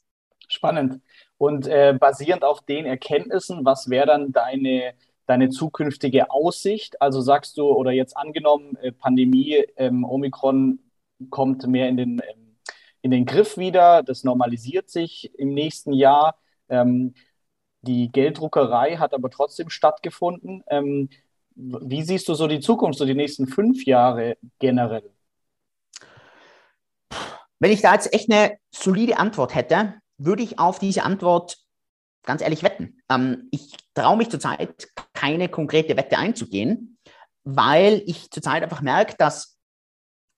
Spannend. 0.48 1.02
Und 1.38 1.68
äh, 1.68 1.96
basierend 2.00 2.44
auf 2.44 2.62
den 2.62 2.86
Erkenntnissen, 2.86 3.66
was 3.66 3.90
wäre 3.90 4.08
dann 4.08 4.32
deine, 4.32 4.94
deine 5.26 5.50
zukünftige 5.50 6.32
Aussicht? 6.32 7.02
Also 7.02 7.22
sagst 7.22 7.58
du, 7.58 7.68
oder 7.68 7.92
jetzt 7.92 8.16
angenommen, 8.16 8.78
äh, 8.78 8.92
Pandemie, 8.92 9.66
ähm, 9.76 10.06
Omikron 10.06 10.80
kommt 11.30 11.68
mehr 11.68 11.90
in 11.90 11.98
den, 11.98 12.22
ähm, 12.22 12.58
in 13.02 13.12
den 13.12 13.26
Griff 13.26 13.58
wieder, 13.58 14.04
das 14.04 14.24
normalisiert 14.24 14.90
sich 14.90 15.32
im 15.38 15.54
nächsten 15.54 15.92
Jahr. 15.92 16.38
Ähm, 16.70 17.14
die 17.82 18.12
Gelddruckerei 18.12 18.98
hat 18.98 19.14
aber 19.14 19.30
trotzdem 19.30 19.70
stattgefunden. 19.70 20.64
Wie 21.60 22.04
siehst 22.04 22.28
du 22.28 22.36
so 22.36 22.48
die 22.48 22.60
Zukunft, 22.60 23.00
so 23.00 23.06
die 23.06 23.16
nächsten 23.16 23.48
fünf 23.48 23.84
Jahre 23.86 24.38
generell? 24.60 25.10
Wenn 27.60 27.72
ich 27.72 27.82
da 27.82 27.94
jetzt 27.94 28.14
echt 28.14 28.32
eine 28.32 28.58
solide 28.70 29.18
Antwort 29.18 29.56
hätte, 29.56 29.96
würde 30.20 30.44
ich 30.44 30.60
auf 30.60 30.78
diese 30.78 31.02
Antwort 31.02 31.58
ganz 32.24 32.42
ehrlich 32.42 32.62
wetten. 32.62 33.02
Ähm, 33.10 33.48
ich 33.50 33.76
traue 33.96 34.18
mich 34.18 34.30
zurzeit 34.30 34.88
keine 35.14 35.50
konkrete 35.50 35.98
Wette 35.98 36.20
einzugehen, 36.20 37.00
weil 37.44 38.04
ich 38.06 38.30
zurzeit 38.30 38.62
einfach 38.62 38.82
merke, 38.82 39.16
dass 39.18 39.58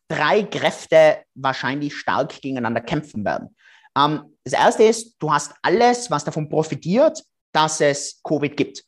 drei 0.07 0.43
Kräfte 0.43 1.23
wahrscheinlich 1.35 1.97
stark 1.97 2.41
gegeneinander 2.41 2.81
kämpfen 2.81 3.25
werden. 3.25 3.55
Ähm, 3.97 4.37
das 4.45 4.53
erste 4.53 4.83
ist, 4.83 5.17
du 5.19 5.33
hast 5.33 5.53
alles, 5.61 6.09
was 6.09 6.23
davon 6.23 6.47
profitiert, 6.47 7.21
dass 7.51 7.81
es 7.81 8.21
Covid 8.23 8.55
gibt. 8.55 8.85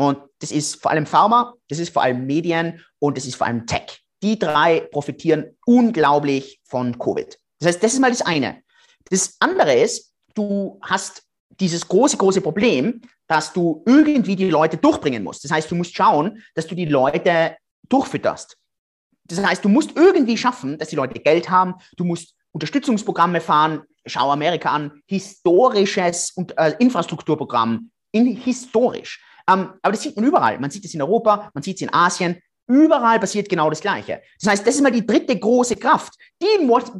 Und 0.00 0.18
das 0.38 0.50
ist 0.50 0.80
vor 0.80 0.92
allem 0.92 1.04
Pharma, 1.04 1.52
das 1.68 1.78
ist 1.78 1.92
vor 1.92 2.00
allem 2.02 2.24
Medien 2.24 2.82
und 3.00 3.18
das 3.18 3.26
ist 3.26 3.34
vor 3.34 3.46
allem 3.46 3.66
Tech. 3.66 4.00
Die 4.22 4.38
drei 4.38 4.80
profitieren 4.80 5.58
unglaublich 5.66 6.58
von 6.64 6.98
Covid. 6.98 7.38
Das 7.58 7.68
heißt, 7.68 7.82
das 7.82 7.92
ist 7.92 8.00
mal 8.00 8.10
das 8.10 8.22
eine. 8.22 8.62
Das 9.10 9.36
andere 9.40 9.74
ist, 9.74 10.14
du 10.34 10.78
hast 10.80 11.24
dieses 11.50 11.86
große, 11.86 12.16
große 12.16 12.40
Problem, 12.40 13.02
dass 13.26 13.52
du 13.52 13.82
irgendwie 13.84 14.36
die 14.36 14.48
Leute 14.48 14.78
durchbringen 14.78 15.22
musst. 15.22 15.44
Das 15.44 15.50
heißt, 15.50 15.70
du 15.70 15.74
musst 15.74 15.94
schauen, 15.94 16.42
dass 16.54 16.66
du 16.66 16.74
die 16.74 16.86
Leute 16.86 17.58
durchfütterst. 17.90 18.56
Das 19.24 19.44
heißt, 19.44 19.62
du 19.62 19.68
musst 19.68 19.94
irgendwie 19.96 20.38
schaffen, 20.38 20.78
dass 20.78 20.88
die 20.88 20.96
Leute 20.96 21.20
Geld 21.20 21.50
haben. 21.50 21.74
Du 21.98 22.04
musst 22.04 22.34
Unterstützungsprogramme 22.52 23.42
fahren. 23.42 23.82
Schau 24.06 24.30
Amerika 24.30 24.70
an. 24.70 25.02
Historisches 25.06 26.30
und, 26.30 26.56
äh, 26.56 26.74
Infrastrukturprogramm. 26.78 27.90
In, 28.12 28.34
historisch. 28.34 29.22
Ähm, 29.50 29.70
aber 29.82 29.92
das 29.92 30.02
sieht 30.02 30.16
man 30.16 30.24
überall. 30.24 30.58
Man 30.58 30.70
sieht 30.70 30.84
es 30.84 30.94
in 30.94 31.02
Europa, 31.02 31.50
man 31.54 31.62
sieht 31.62 31.76
es 31.76 31.82
in 31.82 31.92
Asien. 31.92 32.40
Überall 32.68 33.18
passiert 33.18 33.48
genau 33.48 33.68
das 33.68 33.80
Gleiche. 33.80 34.22
Das 34.40 34.52
heißt, 34.52 34.66
das 34.66 34.76
ist 34.76 34.82
mal 34.82 34.92
die 34.92 35.04
dritte 35.04 35.36
große 35.36 35.76
Kraft. 35.76 36.14
Die, 36.40 36.46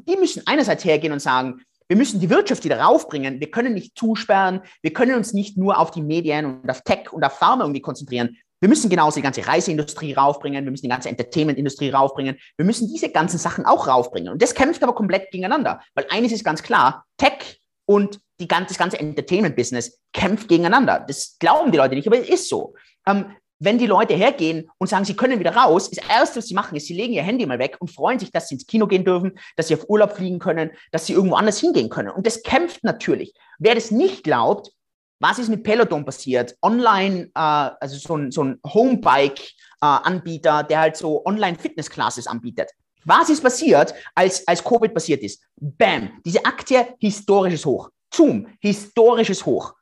die 0.08 0.16
müssen 0.16 0.42
einerseits 0.46 0.84
hergehen 0.84 1.12
und 1.12 1.20
sagen, 1.20 1.62
wir 1.86 1.96
müssen 1.96 2.20
die 2.20 2.30
Wirtschaft 2.30 2.64
wieder 2.64 2.80
raufbringen. 2.80 3.40
Wir 3.40 3.50
können 3.50 3.74
nicht 3.74 3.96
zusperren. 3.96 4.62
Wir 4.82 4.92
können 4.92 5.14
uns 5.14 5.32
nicht 5.32 5.56
nur 5.56 5.78
auf 5.78 5.90
die 5.90 6.02
Medien 6.02 6.44
und 6.44 6.70
auf 6.70 6.82
Tech 6.82 7.12
und 7.12 7.24
auf 7.24 7.34
Pharma 7.34 7.64
irgendwie 7.64 7.80
konzentrieren. 7.80 8.36
Wir 8.60 8.68
müssen 8.68 8.90
genauso 8.90 9.16
die 9.16 9.22
ganze 9.22 9.46
Reiseindustrie 9.46 10.12
raufbringen. 10.12 10.64
Wir 10.64 10.70
müssen 10.70 10.84
die 10.84 10.90
ganze 10.90 11.08
Entertainment-Industrie 11.08 11.90
raufbringen. 11.90 12.36
Wir 12.56 12.66
müssen 12.66 12.88
diese 12.88 13.08
ganzen 13.08 13.38
Sachen 13.38 13.64
auch 13.64 13.86
raufbringen. 13.86 14.32
Und 14.32 14.42
das 14.42 14.54
kämpft 14.54 14.82
aber 14.82 14.94
komplett 14.94 15.30
gegeneinander. 15.30 15.80
Weil 15.94 16.06
eines 16.10 16.32
ist 16.32 16.44
ganz 16.44 16.62
klar, 16.62 17.06
Tech 17.16 17.60
und 17.90 18.20
die 18.38 18.46
ganze, 18.46 18.68
das 18.68 18.79
ganze 18.79 19.00
Entertainment-Business 19.00 19.98
kämpft 20.12 20.46
gegeneinander. 20.46 21.05
Das 21.09 21.37
glauben 21.40 21.72
die 21.72 21.79
Leute 21.79 21.96
nicht, 21.96 22.07
aber 22.07 22.20
es 22.20 22.29
ist 22.29 22.48
so. 22.48 22.74
Ähm, 23.05 23.35
wenn 23.59 23.79
die 23.79 23.88
Leute 23.88 24.14
hergehen 24.14 24.70
und 24.79 24.87
sagen, 24.87 25.05
sie 25.05 25.16
können 25.16 25.40
wieder 25.40 25.57
raus, 25.57 25.90
das 25.90 26.09
Erste, 26.09 26.37
was 26.37 26.46
sie 26.46 26.55
machen, 26.55 26.76
ist, 26.76 26.87
sie 26.87 26.94
legen 26.94 27.14
ihr 27.14 27.24
Handy 27.24 27.44
mal 27.46 27.59
weg 27.59 27.79
und 27.81 27.90
freuen 27.90 28.20
sich, 28.20 28.31
dass 28.31 28.46
sie 28.46 28.55
ins 28.55 28.68
Kino 28.68 28.87
gehen 28.87 29.05
dürfen, 29.05 29.37
dass 29.57 29.66
sie 29.66 29.74
auf 29.74 29.88
Urlaub 29.88 30.12
fliegen 30.12 30.38
können, 30.38 30.70
dass 30.92 31.07
sie 31.07 31.14
irgendwo 31.14 31.35
anders 31.35 31.59
hingehen 31.59 31.88
können. 31.88 32.11
Und 32.11 32.29
das 32.29 32.44
kämpft 32.44 32.85
natürlich. 32.85 33.35
Wer 33.59 33.74
das 33.74 33.90
nicht 33.90 34.22
glaubt, 34.22 34.70
was 35.18 35.40
ist 35.40 35.48
mit 35.48 35.64
Peloton 35.64 36.05
passiert? 36.05 36.57
Online, 36.62 37.24
äh, 37.24 37.31
also 37.35 37.96
so 37.96 38.16
ein, 38.16 38.31
so 38.31 38.44
ein 38.44 38.61
Homebike-Anbieter, 38.64 40.61
äh, 40.61 40.66
der 40.68 40.79
halt 40.79 40.96
so 40.96 41.26
Online-Fitness-Classes 41.26 42.29
anbietet. 42.29 42.70
Was 43.04 43.30
ist 43.30 43.42
passiert, 43.42 43.94
als, 44.14 44.46
als 44.46 44.62
Covid 44.62 44.92
passiert 44.92 45.22
ist? 45.22 45.42
Bam, 45.56 46.20
diese 46.24 46.44
Aktie, 46.44 46.86
historisches 46.98 47.64
Hoch. 47.64 47.90
Zoom, 48.12 48.48
historisches 48.60 49.44
Hoch. 49.46 49.74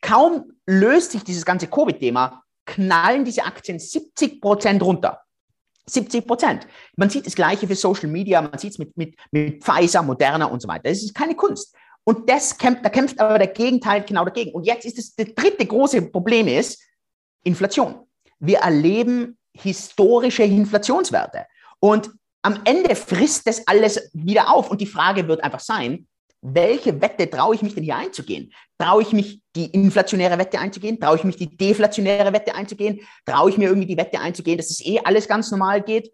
Kaum 0.00 0.52
löst 0.66 1.12
sich 1.12 1.24
dieses 1.24 1.44
ganze 1.44 1.68
Covid-Thema, 1.68 2.42
knallen 2.66 3.24
diese 3.24 3.44
Aktien 3.44 3.78
70 3.78 4.40
Prozent 4.40 4.82
runter. 4.82 5.22
70 5.88 6.26
Prozent. 6.26 6.66
Man 6.96 7.10
sieht 7.10 7.26
das 7.26 7.34
Gleiche 7.34 7.66
für 7.66 7.76
Social 7.76 8.08
Media, 8.08 8.42
man 8.42 8.58
sieht 8.58 8.72
es 8.72 8.78
mit, 8.78 8.96
mit, 8.96 9.16
mit 9.30 9.62
Pfizer, 9.62 10.02
Moderna 10.02 10.46
und 10.46 10.60
so 10.60 10.68
weiter. 10.68 10.88
Das 10.88 11.02
ist 11.02 11.14
keine 11.14 11.36
Kunst. 11.36 11.74
Und 12.04 12.28
das 12.28 12.56
kämpft, 12.56 12.84
da 12.84 12.88
kämpft 12.88 13.18
aber 13.18 13.38
der 13.38 13.48
Gegenteil 13.48 14.04
genau 14.04 14.24
dagegen. 14.24 14.52
Und 14.52 14.64
jetzt 14.64 14.84
ist 14.84 14.98
das, 14.98 15.14
das 15.14 15.34
dritte 15.34 15.66
große 15.66 16.02
Problem 16.02 16.48
ist 16.48 16.80
Inflation. 17.44 18.06
Wir 18.38 18.58
erleben 18.58 19.38
historische 19.52 20.42
Inflationswerte. 20.42 21.46
Und 21.80 22.10
am 22.46 22.60
Ende 22.64 22.94
frisst 22.94 23.48
das 23.48 23.66
alles 23.66 24.08
wieder 24.12 24.54
auf. 24.54 24.70
Und 24.70 24.80
die 24.80 24.86
Frage 24.86 25.26
wird 25.26 25.42
einfach 25.42 25.58
sein, 25.58 26.06
welche 26.42 27.00
Wette 27.00 27.28
traue 27.28 27.56
ich 27.56 27.62
mich 27.62 27.74
denn 27.74 27.82
hier 27.82 27.96
einzugehen? 27.96 28.52
Traue 28.78 29.02
ich 29.02 29.12
mich, 29.12 29.40
die 29.56 29.66
inflationäre 29.66 30.38
Wette 30.38 30.60
einzugehen? 30.60 31.00
Traue 31.00 31.16
ich 31.16 31.24
mich, 31.24 31.34
die 31.34 31.56
deflationäre 31.56 32.32
Wette 32.32 32.54
einzugehen? 32.54 33.00
Traue 33.24 33.50
ich 33.50 33.58
mir 33.58 33.68
irgendwie 33.68 33.88
die 33.88 33.96
Wette 33.96 34.20
einzugehen, 34.20 34.58
dass 34.58 34.70
es 34.70 34.80
eh 34.86 35.00
alles 35.00 35.26
ganz 35.26 35.50
normal 35.50 35.82
geht? 35.82 36.12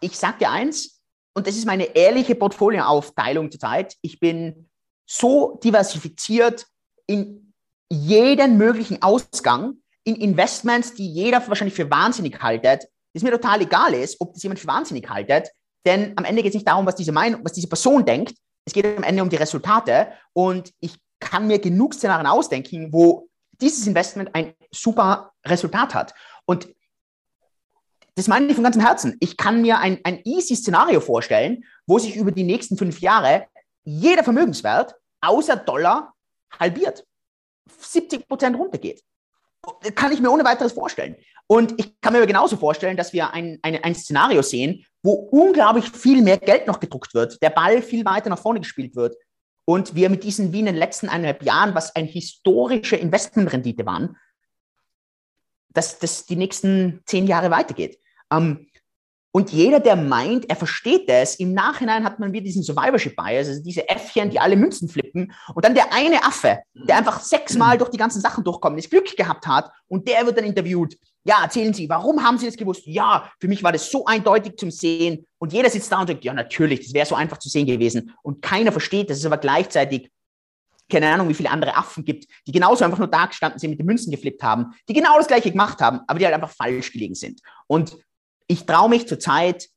Ich 0.00 0.16
sage 0.16 0.38
dir 0.38 0.50
eins, 0.50 1.02
und 1.34 1.46
das 1.46 1.56
ist 1.56 1.66
meine 1.66 1.94
ehrliche 1.94 2.36
Portfolioaufteilung 2.36 3.50
zurzeit. 3.50 3.96
Ich 4.00 4.18
bin 4.18 4.70
so 5.04 5.60
diversifiziert 5.62 6.64
in 7.06 7.52
jeden 7.90 8.56
möglichen 8.56 9.02
Ausgang, 9.02 9.82
in 10.04 10.16
Investments, 10.16 10.94
die 10.94 11.06
jeder 11.06 11.46
wahrscheinlich 11.46 11.74
für 11.74 11.90
wahnsinnig 11.90 12.40
haltet, 12.40 12.88
dass 13.12 13.22
mir 13.22 13.30
total 13.30 13.60
egal 13.60 13.92
ist, 13.92 14.18
ob 14.20 14.32
das 14.32 14.42
jemand 14.42 14.60
für 14.60 14.68
wahnsinnig 14.68 15.06
haltet. 15.10 15.50
Denn 15.86 16.12
am 16.16 16.24
Ende 16.24 16.42
geht 16.42 16.50
es 16.50 16.54
nicht 16.54 16.68
darum, 16.68 16.84
was 16.84 16.96
diese 16.96 17.12
Meinung, 17.12 17.44
was 17.44 17.52
diese 17.52 17.68
Person 17.68 18.04
denkt. 18.04 18.34
Es 18.64 18.72
geht 18.72 18.84
am 18.84 19.04
Ende 19.04 19.22
um 19.22 19.30
die 19.30 19.36
Resultate 19.36 20.08
und 20.32 20.72
ich 20.80 20.98
kann 21.20 21.46
mir 21.46 21.58
genug 21.58 21.94
Szenarien 21.94 22.26
ausdenken, 22.26 22.92
wo 22.92 23.28
dieses 23.60 23.86
Investment 23.86 24.34
ein 24.34 24.54
super 24.70 25.32
Resultat 25.46 25.94
hat. 25.94 26.14
Und 26.44 26.68
das 28.16 28.28
meine 28.28 28.46
ich 28.46 28.54
von 28.54 28.64
ganzem 28.64 28.82
Herzen. 28.82 29.16
Ich 29.20 29.36
kann 29.36 29.62
mir 29.62 29.78
ein, 29.78 30.00
ein 30.04 30.20
easy 30.24 30.56
Szenario 30.56 31.00
vorstellen, 31.00 31.64
wo 31.86 31.98
sich 31.98 32.16
über 32.16 32.32
die 32.32 32.44
nächsten 32.44 32.76
fünf 32.76 33.00
Jahre 33.00 33.46
jeder 33.84 34.24
Vermögenswert 34.24 34.94
außer 35.20 35.56
Dollar 35.56 36.14
halbiert. 36.58 37.06
70 37.78 38.26
Prozent 38.26 38.58
runtergeht. 38.58 39.02
Kann 39.94 40.12
ich 40.12 40.20
mir 40.20 40.30
ohne 40.30 40.44
weiteres 40.44 40.72
vorstellen. 40.72 41.16
Und 41.46 41.74
ich 41.78 42.00
kann 42.00 42.12
mir 42.12 42.26
genauso 42.26 42.56
vorstellen, 42.56 42.96
dass 42.96 43.12
wir 43.12 43.32
ein, 43.32 43.58
ein, 43.62 43.82
ein 43.82 43.94
Szenario 43.94 44.42
sehen, 44.42 44.84
wo 45.02 45.12
unglaublich 45.12 45.90
viel 45.90 46.22
mehr 46.22 46.38
Geld 46.38 46.66
noch 46.66 46.80
gedruckt 46.80 47.14
wird, 47.14 47.40
der 47.42 47.50
Ball 47.50 47.82
viel 47.82 48.04
weiter 48.04 48.30
nach 48.30 48.38
vorne 48.38 48.60
gespielt 48.60 48.96
wird 48.96 49.14
und 49.64 49.94
wir 49.94 50.10
mit 50.10 50.24
diesen 50.24 50.52
wie 50.52 50.60
in 50.60 50.66
den 50.66 50.76
letzten 50.76 51.08
eineinhalb 51.08 51.42
Jahren, 51.42 51.74
was 51.74 51.94
eine 51.94 52.08
historische 52.08 52.96
Investmentrendite 52.96 53.86
waren, 53.86 54.16
dass 55.68 55.98
das 55.98 56.26
die 56.26 56.36
nächsten 56.36 57.02
zehn 57.04 57.26
Jahre 57.26 57.50
weitergeht. 57.50 58.00
Ähm, 58.32 58.68
und 59.36 59.52
jeder, 59.52 59.80
der 59.80 59.96
meint, 59.96 60.48
er 60.48 60.56
versteht 60.56 61.10
das, 61.10 61.34
im 61.34 61.52
Nachhinein 61.52 62.04
hat 62.04 62.18
man 62.18 62.32
wieder 62.32 62.44
diesen 62.44 62.62
Survivorship 62.62 63.16
Bias, 63.16 63.48
also 63.48 63.62
diese 63.62 63.86
Äffchen, 63.86 64.30
die 64.30 64.40
alle 64.40 64.56
Münzen 64.56 64.88
flippen. 64.88 65.30
Und 65.54 65.62
dann 65.62 65.74
der 65.74 65.92
eine 65.92 66.24
Affe, 66.24 66.60
der 66.72 66.96
einfach 66.96 67.20
sechsmal 67.20 67.76
durch 67.76 67.90
die 67.90 67.98
ganzen 67.98 68.22
Sachen 68.22 68.42
durchkommt, 68.44 68.78
das 68.78 68.88
Glück 68.88 69.14
gehabt 69.14 69.46
hat 69.46 69.70
und 69.88 70.08
der 70.08 70.24
wird 70.24 70.38
dann 70.38 70.46
interviewt. 70.46 70.96
Ja, 71.22 71.42
erzählen 71.42 71.74
Sie, 71.74 71.86
warum 71.86 72.24
haben 72.24 72.38
Sie 72.38 72.46
das 72.46 72.56
gewusst? 72.56 72.86
Ja, 72.86 73.30
für 73.38 73.46
mich 73.46 73.62
war 73.62 73.72
das 73.72 73.90
so 73.90 74.06
eindeutig 74.06 74.56
zum 74.56 74.70
Sehen. 74.70 75.26
Und 75.36 75.52
jeder 75.52 75.68
sitzt 75.68 75.92
da 75.92 76.00
und 76.00 76.06
sagt, 76.06 76.24
ja, 76.24 76.32
natürlich, 76.32 76.80
das 76.80 76.94
wäre 76.94 77.04
so 77.04 77.14
einfach 77.14 77.36
zu 77.36 77.50
sehen 77.50 77.66
gewesen. 77.66 78.14
Und 78.22 78.40
keiner 78.40 78.72
versteht, 78.72 79.10
dass 79.10 79.18
es 79.18 79.26
aber 79.26 79.36
gleichzeitig 79.36 80.10
keine 80.88 81.12
Ahnung, 81.12 81.28
wie 81.28 81.34
viele 81.34 81.50
andere 81.50 81.76
Affen 81.76 82.04
gibt, 82.04 82.26
die 82.46 82.52
genauso 82.52 82.84
einfach 82.84 82.98
nur 82.98 83.08
da 83.08 83.26
gestanden 83.26 83.58
sind, 83.58 83.70
mit 83.70 83.80
den 83.80 83.86
Münzen 83.86 84.10
geflippt 84.10 84.42
haben, 84.42 84.72
die 84.88 84.92
genau 84.92 85.16
das 85.18 85.26
Gleiche 85.26 85.50
gemacht 85.50 85.80
haben, 85.80 86.00
aber 86.06 86.18
die 86.18 86.24
halt 86.24 86.34
einfach 86.34 86.50
falsch 86.50 86.92
gelegen 86.92 87.14
sind. 87.14 87.40
Und 87.66 87.98
ich 88.46 88.66
traue 88.66 88.88
mich 88.88 89.06
zurzeit, 89.06 89.68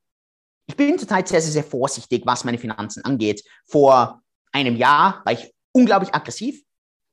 ich 0.68 0.76
bin 0.76 1.00
zurzeit 1.00 1.28
sehr, 1.28 1.42
sehr, 1.42 1.52
sehr 1.52 1.64
vorsichtig, 1.64 2.24
was 2.26 2.44
meine 2.44 2.58
Finanzen 2.58 3.04
angeht. 3.04 3.44
Vor 3.66 4.22
einem 4.52 4.76
Jahr 4.76 5.22
war 5.26 5.34
ich 5.34 5.54
unglaublich 5.72 6.14
aggressiv, 6.14 6.64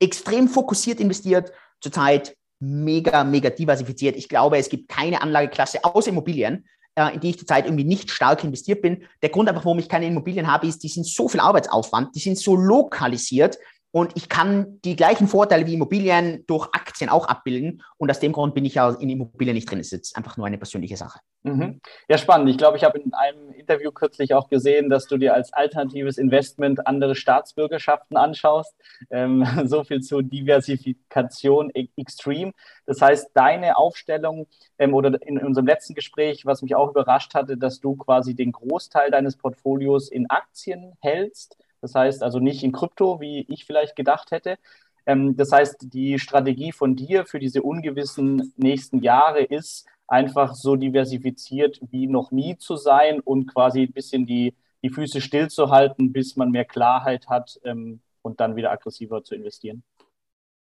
extrem 0.00 0.48
fokussiert 0.48 1.00
investiert, 1.00 1.52
zurzeit 1.80 2.36
mega, 2.60 3.24
mega 3.24 3.50
diversifiziert. 3.50 4.16
Ich 4.16 4.28
glaube, 4.28 4.58
es 4.58 4.68
gibt 4.68 4.88
keine 4.88 5.22
Anlageklasse 5.22 5.84
außer 5.84 6.10
Immobilien, 6.10 6.66
äh, 6.94 7.14
in 7.14 7.20
die 7.20 7.30
ich 7.30 7.38
zurzeit 7.38 7.66
irgendwie 7.66 7.84
nicht 7.84 8.10
stark 8.10 8.42
investiert 8.44 8.82
bin. 8.82 9.04
Der 9.22 9.28
Grund 9.28 9.48
einfach, 9.48 9.64
warum 9.64 9.78
ich 9.78 9.88
keine 9.88 10.06
Immobilien 10.06 10.50
habe, 10.50 10.66
ist, 10.66 10.82
die 10.82 10.88
sind 10.88 11.06
so 11.06 11.28
viel 11.28 11.40
Arbeitsaufwand, 11.40 12.14
die 12.14 12.20
sind 12.20 12.38
so 12.38 12.56
lokalisiert, 12.56 13.58
und 13.96 14.14
ich 14.14 14.28
kann 14.28 14.78
die 14.84 14.94
gleichen 14.94 15.26
Vorteile 15.26 15.64
wie 15.64 15.72
Immobilien 15.72 16.44
durch 16.46 16.68
Aktien 16.74 17.08
auch 17.08 17.28
abbilden. 17.28 17.82
Und 17.96 18.10
aus 18.10 18.20
dem 18.20 18.32
Grund 18.32 18.54
bin 18.54 18.66
ich 18.66 18.74
ja 18.74 18.90
in 18.90 19.08
Immobilien 19.08 19.54
nicht 19.54 19.70
drin. 19.70 19.80
Es 19.80 19.86
ist 19.86 19.92
jetzt 19.92 20.16
einfach 20.18 20.36
nur 20.36 20.46
eine 20.46 20.58
persönliche 20.58 20.98
Sache. 20.98 21.20
Mhm. 21.44 21.80
Ja, 22.06 22.18
spannend. 22.18 22.50
Ich 22.50 22.58
glaube, 22.58 22.76
ich 22.76 22.84
habe 22.84 22.98
in 22.98 23.14
einem 23.14 23.52
Interview 23.52 23.90
kürzlich 23.92 24.34
auch 24.34 24.50
gesehen, 24.50 24.90
dass 24.90 25.06
du 25.06 25.16
dir 25.16 25.32
als 25.32 25.50
alternatives 25.54 26.18
Investment 26.18 26.86
andere 26.86 27.14
Staatsbürgerschaften 27.14 28.18
anschaust. 28.18 28.74
Ähm, 29.08 29.46
so 29.64 29.82
viel 29.82 30.02
zu 30.02 30.20
Diversifikation 30.20 31.70
e-, 31.72 31.88
extrem. 31.96 32.52
Das 32.84 33.00
heißt, 33.00 33.30
deine 33.32 33.78
Aufstellung 33.78 34.46
ähm, 34.78 34.92
oder 34.92 35.18
in 35.26 35.38
unserem 35.38 35.66
letzten 35.66 35.94
Gespräch, 35.94 36.44
was 36.44 36.60
mich 36.60 36.74
auch 36.74 36.90
überrascht 36.90 37.32
hatte, 37.32 37.56
dass 37.56 37.80
du 37.80 37.96
quasi 37.96 38.34
den 38.34 38.52
Großteil 38.52 39.10
deines 39.10 39.38
Portfolios 39.38 40.10
in 40.10 40.28
Aktien 40.28 40.92
hältst 41.00 41.56
das 41.86 41.94
heißt 41.94 42.22
also 42.24 42.40
nicht 42.40 42.64
in 42.64 42.72
Krypto, 42.72 43.20
wie 43.20 43.46
ich 43.48 43.64
vielleicht 43.64 43.94
gedacht 43.94 44.32
hätte. 44.32 44.58
Ähm, 45.06 45.36
das 45.36 45.52
heißt, 45.52 45.76
die 45.92 46.18
Strategie 46.18 46.72
von 46.72 46.96
dir 46.96 47.24
für 47.24 47.38
diese 47.38 47.62
ungewissen 47.62 48.52
nächsten 48.56 49.02
Jahre 49.02 49.42
ist, 49.42 49.86
einfach 50.08 50.54
so 50.54 50.76
diversifiziert 50.76 51.80
wie 51.90 52.08
noch 52.08 52.32
nie 52.32 52.58
zu 52.58 52.76
sein 52.76 53.20
und 53.20 53.52
quasi 53.52 53.82
ein 53.82 53.92
bisschen 53.92 54.26
die, 54.26 54.54
die 54.82 54.90
Füße 54.90 55.20
stillzuhalten, 55.20 56.12
bis 56.12 56.36
man 56.36 56.50
mehr 56.50 56.64
Klarheit 56.64 57.28
hat 57.28 57.60
ähm, 57.64 58.00
und 58.22 58.40
dann 58.40 58.56
wieder 58.56 58.72
aggressiver 58.72 59.22
zu 59.22 59.36
investieren. 59.36 59.84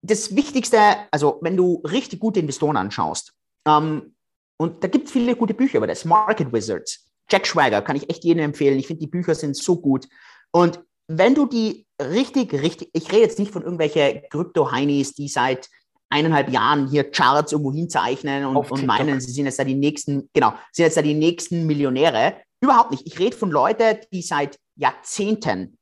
Das 0.02 0.36
Wichtigste, 0.36 0.78
also 1.10 1.38
wenn 1.40 1.56
du 1.56 1.82
richtig 1.90 2.20
gute 2.20 2.40
Investoren 2.40 2.76
anschaust, 2.76 3.32
ähm, 3.66 4.14
und 4.58 4.84
da 4.84 4.88
gibt 4.88 5.06
es 5.06 5.12
viele 5.12 5.34
gute 5.36 5.54
Bücher 5.54 5.78
über 5.78 5.86
das, 5.86 6.04
Market 6.04 6.52
Wizards, 6.52 7.10
Jack 7.30 7.46
Schwager, 7.46 7.80
kann 7.82 7.96
ich 7.96 8.10
echt 8.10 8.24
jedem 8.24 8.44
empfehlen. 8.44 8.78
Ich 8.78 8.86
finde, 8.86 9.00
die 9.00 9.06
Bücher 9.10 9.34
sind 9.34 9.56
so 9.56 9.80
gut. 9.80 10.08
Und 10.52 10.80
wenn 11.06 11.34
du 11.34 11.46
die 11.46 11.86
richtig, 12.00 12.52
richtig, 12.54 12.90
ich 12.92 13.10
rede 13.12 13.22
jetzt 13.22 13.38
nicht 13.38 13.52
von 13.52 13.62
irgendwelche 13.62 14.22
Krypto-Heinis, 14.30 15.14
die 15.14 15.28
seit 15.28 15.68
eineinhalb 16.10 16.50
Jahren 16.50 16.88
hier 16.88 17.10
Charts 17.10 17.52
irgendwo 17.52 17.72
hinzeichnen 17.72 18.44
und, 18.44 18.70
und 18.70 18.86
meinen, 18.86 19.20
sie 19.20 19.32
sind 19.32 19.46
jetzt 19.46 19.58
da 19.58 19.64
die 19.64 19.74
nächsten, 19.74 20.30
genau, 20.32 20.52
sind 20.72 20.84
jetzt 20.84 20.96
da 20.96 21.02
die 21.02 21.14
nächsten 21.14 21.66
Millionäre. 21.66 22.36
Überhaupt 22.60 22.92
nicht. 22.92 23.06
Ich 23.06 23.18
rede 23.18 23.36
von 23.36 23.50
Leuten, 23.50 23.98
die 24.12 24.22
seit 24.22 24.58
Jahrzehnten 24.76 25.76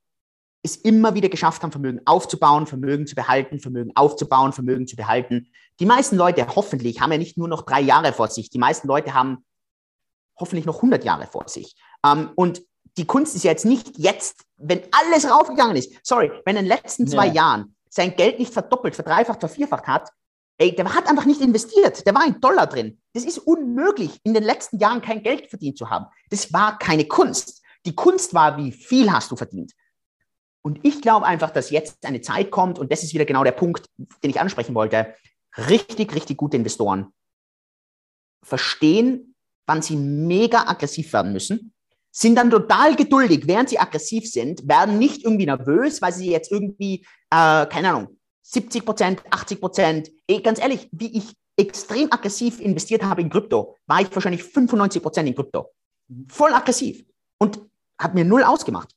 es 0.65 0.77
immer 0.77 1.15
wieder 1.15 1.29
geschafft 1.29 1.63
haben, 1.63 1.73
Vermögen 1.73 2.01
aufzubauen, 2.05 2.67
Vermögen 2.67 3.07
zu 3.07 3.15
behalten, 3.15 3.59
Vermögen 3.59 3.93
aufzubauen, 3.95 4.53
Vermögen 4.53 4.87
zu 4.87 4.97
behalten. 4.97 5.49
Die 5.81 5.87
meisten 5.87 6.17
Leute, 6.17 6.47
hoffentlich, 6.55 7.01
haben 7.01 7.13
ja 7.13 7.19
nicht 7.19 7.37
nur 7.37 7.49
noch 7.49 7.63
drei 7.63 7.81
Jahre 7.81 8.13
vor 8.13 8.29
sich. 8.29 8.49
Die 8.49 8.59
meisten 8.59 8.87
Leute 8.87 9.13
haben 9.13 9.45
hoffentlich 10.39 10.65
noch 10.65 10.77
100 10.77 11.05
Jahre 11.05 11.27
vor 11.27 11.49
sich. 11.49 11.75
Ähm, 12.07 12.31
und 12.37 12.63
die 12.97 13.07
Kunst 13.07 13.35
ist 13.35 13.45
ja 13.45 13.51
jetzt 13.51 13.65
nicht 13.65 13.97
jetzt, 13.97 14.45
wenn 14.57 14.83
alles 14.93 15.29
raufgegangen 15.29 15.77
ist. 15.77 15.93
Sorry, 16.03 16.31
wenn 16.45 16.57
in 16.57 16.65
den 16.65 16.69
letzten 16.69 17.07
zwei 17.07 17.27
ja. 17.27 17.33
Jahren 17.33 17.77
sein 17.89 18.15
Geld 18.17 18.39
nicht 18.39 18.53
verdoppelt, 18.53 18.95
verdreifacht, 18.95 19.41
vervierfacht 19.41 19.87
hat, 19.87 20.11
ey, 20.59 20.75
der 20.75 20.95
hat 20.95 21.09
einfach 21.09 21.25
nicht 21.25 21.41
investiert. 21.41 22.07
Der 22.07 22.15
war 22.15 22.23
ein 22.23 22.41
Dollar 22.41 22.67
drin. 22.67 23.01
Das 23.13 23.25
ist 23.25 23.39
unmöglich, 23.39 24.21
in 24.23 24.35
den 24.35 24.45
letzten 24.45 24.79
Jahren 24.79 25.03
kein 25.03 25.23
Geld 25.23 25.49
verdient 25.49 25.79
zu 25.79 25.91
haben. 25.91 26.07
Das 26.31 26.53
war 26.53 26.79
keine 26.79 27.07
Kunst. 27.07 27.63
Die 27.85 27.95
Kunst 27.95 28.33
war, 28.35 28.57
wie 28.59 28.73
viel 28.73 29.11
hast 29.13 29.31
du 29.31 29.37
verdient. 29.37 29.73
Und 30.63 30.79
ich 30.85 31.03
glaube 31.03 31.27
einfach, 31.27 31.51
dass 31.51 31.71
jetzt 31.71 32.07
eine 32.07 32.21
Zeit 32.21 32.51
kommt, 32.51 32.79
und 32.79 32.93
das 32.93 33.03
ist 33.03 33.13
wieder 33.13 33.25
genau 33.25 33.43
der 33.43 33.53
Punkt, 33.53 33.87
den 34.23 34.31
ich 34.31 34.41
ansprechen 34.41 34.75
wollte, 34.75 35.15
richtig, 35.57 36.15
richtig 36.15 36.37
gute 36.37 36.57
Investoren 36.57 37.13
verstehen, 38.45 39.35
wann 39.67 39.83
sie 39.83 39.97
mega 39.97 40.69
aggressiv 40.69 41.13
werden 41.13 41.33
müssen 41.33 41.73
sind 42.13 42.37
dann 42.37 42.51
total 42.51 42.95
geduldig, 42.95 43.47
während 43.47 43.71
sie 43.71 43.79
aggressiv 43.79 44.31
sind, 44.31 44.69
werden 44.69 44.99
nicht 44.99 45.25
irgendwie 45.25 45.47
nervös, 45.47 46.03
weil 46.03 46.13
sie 46.13 46.31
jetzt 46.31 46.53
irgendwie, 46.53 47.07
äh, 47.31 47.67
keine 47.67 47.89
Ahnung, 47.89 48.19
70 48.43 48.85
Prozent, 48.85 49.23
80 49.31 49.61
Prozent, 49.61 50.11
ganz 50.45 50.61
ehrlich, 50.61 50.89
wie 50.93 51.17
ich 51.17 51.35
extrem 51.57 52.13
aggressiv 52.13 52.61
investiert 52.61 53.03
habe 53.03 53.23
in 53.23 53.31
Krypto, 53.31 53.77
war 53.87 54.03
ich 54.03 54.15
wahrscheinlich 54.15 54.45
95 54.45 55.03
Prozent 55.03 55.29
in 55.29 55.35
Krypto. 55.35 55.71
Voll 56.29 56.53
aggressiv. 56.53 57.05
Und 57.39 57.61
hat 57.99 58.15
mir 58.15 58.25
null 58.25 58.43
ausgemacht. 58.43 58.95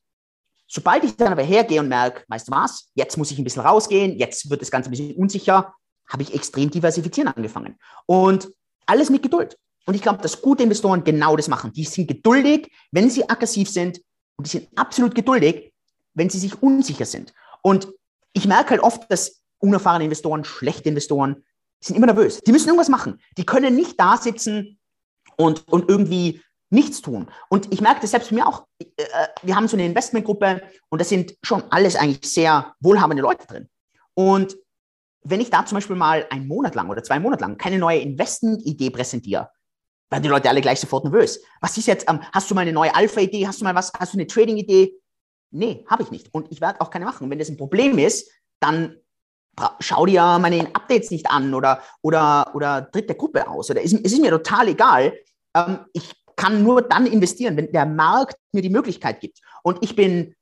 Sobald 0.67 1.03
ich 1.03 1.15
dann 1.15 1.31
aber 1.31 1.43
hergehe 1.43 1.79
und 1.79 1.87
merke, 1.87 2.23
weißt 2.27 2.47
du 2.47 2.51
was, 2.51 2.89
jetzt 2.95 3.17
muss 3.17 3.31
ich 3.31 3.37
ein 3.37 3.43
bisschen 3.43 3.61
rausgehen, 3.61 4.17
jetzt 4.17 4.49
wird 4.49 4.61
das 4.61 4.71
Ganze 4.71 4.89
ein 4.89 4.91
bisschen 4.91 5.15
unsicher, 5.15 5.73
habe 6.07 6.23
ich 6.23 6.33
extrem 6.33 6.69
diversifizieren 6.69 7.29
angefangen. 7.29 7.77
Und 8.07 8.49
alles 8.87 9.09
mit 9.09 9.23
Geduld. 9.23 9.57
Und 9.85 9.93
ich 9.93 10.01
glaube, 10.01 10.21
dass 10.21 10.41
gute 10.41 10.63
Investoren 10.63 11.03
genau 11.03 11.35
das 11.35 11.47
machen. 11.47 11.71
Die 11.71 11.83
sind 11.83 12.07
geduldig, 12.07 12.71
wenn 12.91 13.09
sie 13.09 13.29
aggressiv 13.29 13.69
sind 13.69 14.01
und 14.35 14.47
die 14.47 14.51
sind 14.51 14.67
absolut 14.75 15.13
geduldig, 15.13 15.73
wenn 16.13 16.29
sie 16.29 16.39
sich 16.39 16.61
unsicher 16.61 17.05
sind. 17.05 17.33
Und 17.61 17.87
ich 18.33 18.47
merke 18.47 18.71
halt 18.71 18.81
oft, 18.81 19.09
dass 19.11 19.41
unerfahrene 19.59 20.03
Investoren, 20.03 20.43
schlechte 20.43 20.89
Investoren, 20.89 21.43
sind 21.79 21.95
immer 21.95 22.07
nervös. 22.07 22.39
Die 22.41 22.51
müssen 22.51 22.67
irgendwas 22.67 22.89
machen. 22.89 23.21
Die 23.37 23.45
können 23.45 23.75
nicht 23.75 23.99
da 23.99 24.17
sitzen 24.17 24.79
und, 25.37 25.67
und 25.67 25.89
irgendwie 25.89 26.41
nichts 26.69 27.01
tun. 27.01 27.27
Und 27.49 27.71
ich 27.71 27.81
merke 27.81 28.01
das 28.01 28.11
selbst 28.11 28.29
bei 28.29 28.35
mir 28.35 28.47
auch. 28.47 28.65
Äh, 28.79 29.05
wir 29.43 29.55
haben 29.55 29.67
so 29.67 29.77
eine 29.77 29.85
Investmentgruppe 29.85 30.61
und 30.89 30.99
da 30.99 31.05
sind 31.05 31.35
schon 31.43 31.63
alles 31.71 31.95
eigentlich 31.95 32.31
sehr 32.31 32.73
wohlhabende 32.79 33.21
Leute 33.21 33.45
drin. 33.45 33.69
Und 34.13 34.57
wenn 35.23 35.41
ich 35.41 35.49
da 35.49 35.65
zum 35.65 35.77
Beispiel 35.77 35.95
mal 35.95 36.25
einen 36.29 36.47
Monat 36.47 36.75
lang 36.75 36.89
oder 36.89 37.03
zwei 37.03 37.19
Monate 37.19 37.41
lang 37.41 37.57
keine 37.57 37.79
neue 37.79 37.99
Investmentidee 37.99 38.89
präsentiere, 38.89 39.49
werden 40.09 40.23
die 40.23 40.29
Leute 40.29 40.49
alle 40.49 40.61
gleich 40.61 40.79
sofort 40.79 41.03
nervös. 41.03 41.41
Was 41.61 41.77
ist 41.77 41.87
jetzt, 41.87 42.09
ähm, 42.09 42.21
hast 42.31 42.49
du 42.49 42.55
mal 42.55 42.61
eine 42.61 42.73
neue 42.73 42.93
Alpha-Idee? 42.93 43.47
Hast 43.47 43.61
du 43.61 43.65
mal 43.65 43.75
was, 43.75 43.91
hast 43.97 44.13
du 44.13 44.17
eine 44.17 44.27
Trading-Idee? 44.27 44.93
Nee, 45.51 45.85
habe 45.87 46.03
ich 46.03 46.11
nicht. 46.11 46.33
Und 46.33 46.51
ich 46.51 46.61
werde 46.61 46.81
auch 46.81 46.89
keine 46.89 47.05
machen. 47.05 47.29
Wenn 47.29 47.39
das 47.39 47.49
ein 47.49 47.57
Problem 47.57 47.97
ist, 47.97 48.29
dann 48.59 48.97
schau 49.79 50.05
dir 50.05 50.37
meine 50.39 50.67
Updates 50.75 51.11
nicht 51.11 51.29
an 51.29 51.53
oder, 51.53 51.81
oder, 52.01 52.51
oder 52.53 52.91
tritt 52.91 53.09
der 53.09 53.15
Gruppe 53.15 53.47
aus. 53.47 53.69
Oder 53.69 53.83
es, 53.83 53.93
es 53.93 54.13
ist 54.13 54.21
mir 54.21 54.31
total 54.31 54.67
egal. 54.67 55.13
Ähm, 55.55 55.79
ich 55.93 56.13
kann 56.35 56.63
nur 56.63 56.81
dann 56.81 57.05
investieren, 57.05 57.55
wenn 57.57 57.71
der 57.71 57.85
Markt 57.85 58.35
mir 58.51 58.61
die 58.61 58.69
Möglichkeit 58.69 59.21
gibt. 59.21 59.39
Und 59.63 59.81
ich 59.81 59.95
bin, 59.95 60.35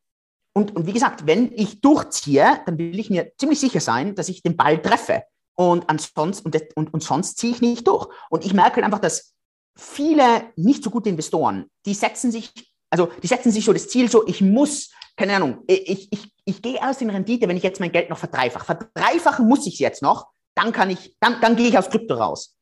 und, 0.54 0.76
und 0.76 0.88
wie 0.88 0.94
gesagt, 0.94 1.28
wenn 1.28 1.52
ich 1.54 1.82
durchziehe, 1.82 2.62
dann 2.66 2.78
will 2.78 3.00
ich 3.00 3.10
mir 3.10 3.32
ziemlich 3.38 3.60
sicher 3.60 3.80
sein, 3.80 4.16
dass 4.16 4.30
ich 4.30 4.42
den 4.42 4.58
Ball 4.58 4.82
treffe. 4.82 5.24
Und 5.56 5.88
ansonsten, 5.90 6.48
und, 6.48 6.58
und, 6.76 6.94
und 6.94 7.04
sonst 7.04 7.38
ziehe 7.38 7.54
ich 7.54 7.62
nicht 7.62 7.88
durch. 7.88 8.08
Und 8.30 8.44
ich 8.44 8.54
merke 8.54 8.78
halt 8.78 8.86
einfach, 8.86 9.00
dass 9.00 9.34
viele 9.76 10.52
nicht 10.56 10.84
so 10.84 10.90
gute 10.90 11.10
Investoren, 11.10 11.70
die 11.86 11.94
setzen 11.94 12.32
sich 12.32 12.52
Also 12.90 13.10
die 13.24 13.28
setzen 13.28 13.52
sich 13.52 13.66
so 13.66 13.74
das 13.74 13.88
Ziel 13.88 14.08
so, 14.08 14.28
ich 14.28 14.40
muss, 14.42 14.92
keine 15.18 15.36
Ahnung, 15.36 15.64
ich, 15.66 16.12
ich, 16.12 16.32
ich 16.46 16.62
gehe 16.62 16.78
erst 16.78 17.02
in 17.02 17.10
Rendite, 17.10 17.48
wenn 17.48 17.58
ich 17.58 17.64
jetzt 17.64 17.80
mein 17.80 17.92
Geld 17.92 18.10
noch 18.10 18.20
verdreifache. 18.20 18.66
Verdreifachen 18.66 19.48
muss 19.48 19.66
ich 19.66 19.74
es 19.74 19.80
jetzt 19.80 20.04
noch, 20.04 20.28
dann 20.54 20.72
kann 20.72 20.92
ich, 20.92 21.18
dann, 21.20 21.42
dann 21.42 21.56
gehe 21.56 21.70
ich 21.70 21.78
aus 21.78 21.90
Krypto 21.90 22.14
raus. 22.14 22.56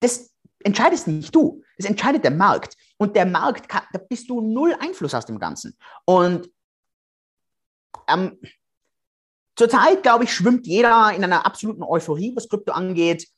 Das 0.00 0.30
entscheidest 0.64 1.08
nicht 1.08 1.34
du, 1.34 1.62
das 1.76 1.86
entscheidet 1.86 2.24
der 2.24 2.30
Markt. 2.30 2.74
Und 2.96 3.16
der 3.16 3.26
Markt, 3.26 3.68
kann, 3.68 3.82
da 3.92 3.98
bist 3.98 4.30
du 4.30 4.40
null 4.40 4.74
Einfluss 4.80 5.14
aus 5.14 5.26
dem 5.26 5.38
Ganzen. 5.38 5.76
Und 6.06 6.50
ähm, 8.08 8.40
zurzeit, 9.56 10.02
glaube 10.02 10.24
ich, 10.24 10.32
schwimmt 10.32 10.66
jeder 10.66 11.12
in 11.12 11.22
einer 11.22 11.44
absoluten 11.44 11.82
Euphorie, 11.82 12.34
was 12.34 12.48
Krypto 12.48 12.72
angeht. 12.72 13.28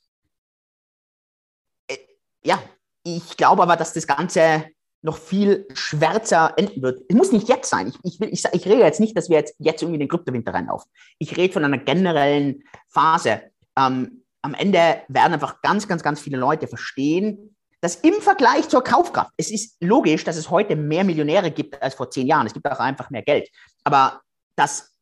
Ja, 2.45 2.63
ich 3.05 3.37
glaube 3.37 3.63
aber, 3.63 3.77
dass 3.77 3.93
das 3.93 4.07
Ganze 4.07 4.67
noch 5.03 5.17
viel 5.17 5.67
schwärzer 5.73 6.53
enden 6.57 6.83
wird. 6.83 7.03
Es 7.09 7.17
muss 7.17 7.33
nicht 7.33 7.49
jetzt 7.49 7.71
sein. 7.71 7.89
Ich, 7.89 7.99
ich, 8.03 8.21
will, 8.21 8.29
ich, 8.31 8.45
ich 8.53 8.67
rede 8.67 8.83
jetzt 8.83 9.01
nicht, 9.01 9.17
dass 9.17 9.31
wir 9.31 9.39
jetzt, 9.39 9.55
jetzt 9.59 9.83
irgendwie 9.83 9.99
den 9.99 10.09
Kryptowinter 10.09 10.53
reinlaufen. 10.53 10.91
Ich 11.19 11.37
rede 11.37 11.53
von 11.53 11.65
einer 11.65 11.79
generellen 11.79 12.63
Phase. 12.89 13.43
Ähm, 13.79 14.25
am 14.43 14.55
Ende 14.55 15.03
werden 15.09 15.33
einfach 15.33 15.63
ganz, 15.63 15.89
ganz, 15.89 16.03
ganz 16.03 16.21
viele 16.21 16.37
Leute 16.37 16.67
verstehen, 16.67 17.57
dass 17.81 17.97
im 17.97 18.15
Vergleich 18.15 18.69
zur 18.69 18.85
Kaufkraft, 18.85 19.33
es 19.39 19.51
ist 19.51 19.77
logisch, 19.81 20.25
dass 20.25 20.37
es 20.37 20.51
heute 20.51 20.77
mehr 20.77 21.05
Millionäre 21.05 21.51
gibt 21.51 21.81
als 21.83 21.95
vor 21.95 22.11
zehn 22.11 22.27
Jahren. 22.27 22.47
Es 22.47 22.53
gibt 22.53 22.71
auch 22.71 22.79
einfach 22.79 23.09
mehr 23.09 23.23
Geld. 23.23 23.49
Aber 23.85 24.21
dass 24.55 24.95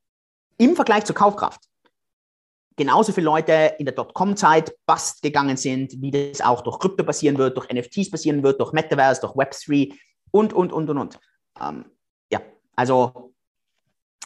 im 0.58 0.76
Vergleich 0.76 1.04
zur 1.04 1.16
Kaufkraft 1.16 1.67
genauso 2.78 3.12
viele 3.12 3.26
Leute 3.26 3.74
in 3.78 3.84
der 3.84 3.94
Dotcom-Zeit 3.94 4.74
bust 4.86 5.20
gegangen 5.20 5.58
sind, 5.58 6.00
wie 6.00 6.10
das 6.10 6.40
auch 6.40 6.62
durch 6.62 6.78
Krypto 6.78 7.04
passieren 7.04 7.36
wird, 7.36 7.56
durch 7.56 7.68
NFTs 7.68 8.10
passieren 8.10 8.42
wird, 8.42 8.58
durch 8.58 8.72
Metaverse, 8.72 9.20
durch 9.20 9.34
Web3 9.34 9.94
und, 10.30 10.54
und, 10.54 10.72
und, 10.72 10.88
und, 10.88 10.98
und. 10.98 11.18
Ähm, 11.60 11.84
ja, 12.30 12.40
also 12.74 13.34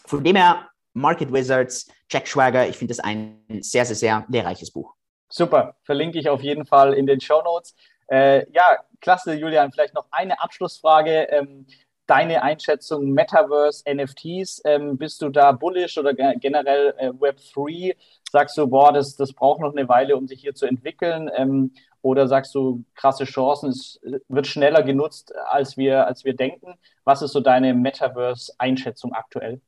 von 0.06 0.22
dem 0.22 0.36
her, 0.36 0.68
Market 0.92 1.32
Wizards, 1.32 1.90
Jack 2.08 2.28
Schwager, 2.28 2.68
ich 2.68 2.76
finde 2.76 2.94
das 2.94 3.00
ein 3.02 3.42
sehr, 3.60 3.84
sehr, 3.84 3.96
sehr 3.96 4.26
lehrreiches 4.28 4.70
Buch. 4.70 4.94
Super, 5.28 5.74
verlinke 5.82 6.18
ich 6.18 6.28
auf 6.28 6.42
jeden 6.42 6.66
Fall 6.66 6.92
in 6.92 7.06
den 7.06 7.20
Show 7.20 7.40
Notes. 7.42 7.74
Äh, 8.08 8.46
ja, 8.52 8.76
klasse, 9.00 9.32
Julian. 9.32 9.72
Vielleicht 9.72 9.94
noch 9.94 10.06
eine 10.10 10.38
Abschlussfrage. 10.42 11.28
Ähm, 11.30 11.66
deine 12.06 12.42
Einschätzung 12.42 13.12
Metaverse, 13.12 13.84
NFTs, 13.90 14.60
ähm, 14.66 14.98
bist 14.98 15.22
du 15.22 15.30
da 15.30 15.52
bullish 15.52 15.96
oder 15.96 16.12
generell 16.12 16.94
äh, 16.98 17.08
Web3? 17.08 17.96
Sagst 18.32 18.56
du, 18.56 18.66
boah, 18.66 18.94
das, 18.94 19.14
das 19.14 19.34
braucht 19.34 19.60
noch 19.60 19.76
eine 19.76 19.90
Weile, 19.90 20.16
um 20.16 20.26
sich 20.26 20.40
hier 20.40 20.54
zu 20.54 20.64
entwickeln? 20.64 21.30
Ähm, 21.36 21.74
oder 22.00 22.28
sagst 22.28 22.54
du, 22.54 22.82
krasse 22.94 23.24
Chancen, 23.24 23.68
es 23.68 24.00
wird 24.26 24.46
schneller 24.46 24.82
genutzt, 24.82 25.34
als 25.50 25.76
wir, 25.76 26.06
als 26.06 26.24
wir 26.24 26.34
denken? 26.34 26.72
Was 27.04 27.20
ist 27.20 27.32
so 27.32 27.40
deine 27.40 27.74
Metaverse-Einschätzung 27.74 29.12
aktuell? 29.12 29.60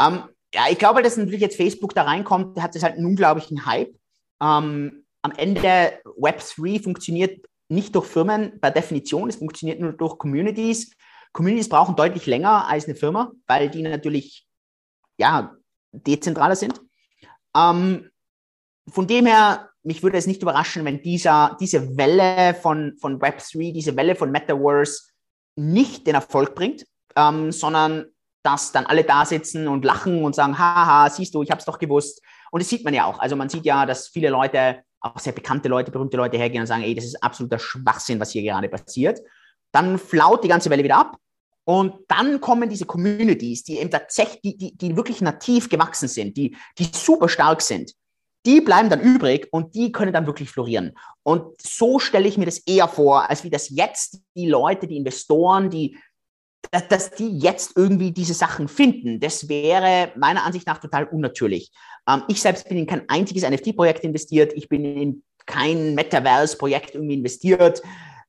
Um, 0.00 0.14
ähm, 0.14 0.22
ja, 0.54 0.62
ich 0.70 0.78
glaube, 0.78 1.02
dass 1.02 1.18
natürlich 1.18 1.42
jetzt 1.42 1.58
Facebook 1.58 1.94
da 1.94 2.04
reinkommt, 2.04 2.58
hat 2.58 2.74
es 2.74 2.82
halt 2.82 2.94
einen 2.94 3.04
unglaublichen 3.04 3.66
Hype. 3.66 3.94
Um, 4.38 4.48
ähm, 4.48 5.06
am 5.20 5.32
Ende 5.32 5.60
Web3 6.18 6.82
funktioniert 6.82 7.44
nicht 7.68 7.94
durch 7.94 8.06
Firmen 8.06 8.58
per 8.62 8.70
Definition, 8.70 9.28
es 9.28 9.36
funktioniert 9.36 9.78
nur 9.78 9.92
durch 9.92 10.16
Communities. 10.16 10.90
Communities 11.34 11.68
brauchen 11.68 11.96
deutlich 11.96 12.24
länger 12.24 12.66
als 12.66 12.86
eine 12.86 12.94
Firma, 12.94 13.32
weil 13.46 13.68
die 13.68 13.82
natürlich 13.82 14.46
ja, 15.18 15.54
dezentraler 15.92 16.56
sind. 16.56 16.80
Ähm, 17.56 18.10
von 18.88 19.06
dem 19.06 19.26
her, 19.26 19.70
mich 19.82 20.02
würde 20.02 20.18
es 20.18 20.26
nicht 20.26 20.42
überraschen, 20.42 20.84
wenn 20.84 21.02
dieser, 21.02 21.56
diese 21.60 21.96
Welle 21.96 22.54
von, 22.54 22.96
von 23.00 23.20
Web3, 23.20 23.72
diese 23.72 23.96
Welle 23.96 24.14
von 24.14 24.30
Metaverse 24.30 25.10
nicht 25.56 26.06
den 26.06 26.14
Erfolg 26.14 26.54
bringt, 26.54 26.84
ähm, 27.16 27.50
sondern 27.50 28.06
dass 28.42 28.70
dann 28.70 28.86
alle 28.86 29.02
da 29.02 29.24
sitzen 29.24 29.66
und 29.66 29.84
lachen 29.84 30.24
und 30.24 30.34
sagen, 30.34 30.58
haha, 30.58 31.10
siehst 31.10 31.34
du, 31.34 31.42
ich 31.42 31.50
habe 31.50 31.58
es 31.58 31.64
doch 31.64 31.78
gewusst. 31.78 32.22
Und 32.52 32.62
das 32.62 32.68
sieht 32.68 32.84
man 32.84 32.94
ja 32.94 33.04
auch. 33.06 33.18
Also 33.18 33.34
man 33.34 33.48
sieht 33.48 33.64
ja, 33.64 33.86
dass 33.86 34.08
viele 34.08 34.28
Leute 34.30 34.82
auch 35.00 35.18
sehr 35.18 35.32
bekannte 35.32 35.68
Leute, 35.68 35.90
berühmte 35.90 36.16
Leute 36.16 36.36
hergehen 36.36 36.60
und 36.60 36.66
sagen, 36.66 36.82
ey, 36.82 36.94
das 36.94 37.04
ist 37.04 37.22
absoluter 37.22 37.58
Schwachsinn, 37.58 38.20
was 38.20 38.30
hier 38.30 38.42
gerade 38.42 38.68
passiert. 38.68 39.20
Dann 39.72 39.98
flaut 39.98 40.44
die 40.44 40.48
ganze 40.48 40.70
Welle 40.70 40.84
wieder 40.84 40.98
ab. 40.98 41.16
Und 41.68 41.94
dann 42.06 42.40
kommen 42.40 42.70
diese 42.70 42.86
Communities, 42.86 43.64
die 43.64 43.78
eben 43.78 43.90
tatsächlich, 43.90 44.40
die, 44.40 44.56
die, 44.56 44.76
die 44.76 44.96
wirklich 44.96 45.20
nativ 45.20 45.68
gewachsen 45.68 46.06
sind, 46.06 46.36
die, 46.36 46.56
die 46.78 46.84
super 46.84 47.28
stark 47.28 47.60
sind, 47.60 47.92
die 48.46 48.60
bleiben 48.60 48.88
dann 48.88 49.00
übrig 49.00 49.48
und 49.50 49.74
die 49.74 49.90
können 49.90 50.12
dann 50.12 50.26
wirklich 50.26 50.48
florieren. 50.48 50.96
Und 51.24 51.60
so 51.60 51.98
stelle 51.98 52.28
ich 52.28 52.38
mir 52.38 52.44
das 52.44 52.58
eher 52.58 52.86
vor, 52.86 53.28
als 53.28 53.42
wie 53.42 53.50
das 53.50 53.68
jetzt 53.70 54.20
die 54.36 54.46
Leute, 54.46 54.86
die 54.86 54.96
Investoren, 54.96 55.68
die, 55.68 55.98
dass, 56.70 57.10
die 57.10 57.36
jetzt 57.36 57.76
irgendwie 57.76 58.12
diese 58.12 58.34
Sachen 58.34 58.68
finden. 58.68 59.18
Das 59.18 59.48
wäre 59.48 60.12
meiner 60.16 60.44
Ansicht 60.44 60.68
nach 60.68 60.78
total 60.78 61.06
unnatürlich. 61.06 61.72
Ähm, 62.08 62.22
ich 62.28 62.40
selbst 62.40 62.68
bin 62.68 62.78
in 62.78 62.86
kein 62.86 63.08
einziges 63.08 63.42
NFT-Projekt 63.42 64.04
investiert. 64.04 64.52
Ich 64.54 64.68
bin 64.68 64.84
in 64.84 65.22
kein 65.46 65.96
Metaverse-Projekt 65.96 66.94
irgendwie 66.94 67.14
investiert. 67.14 67.82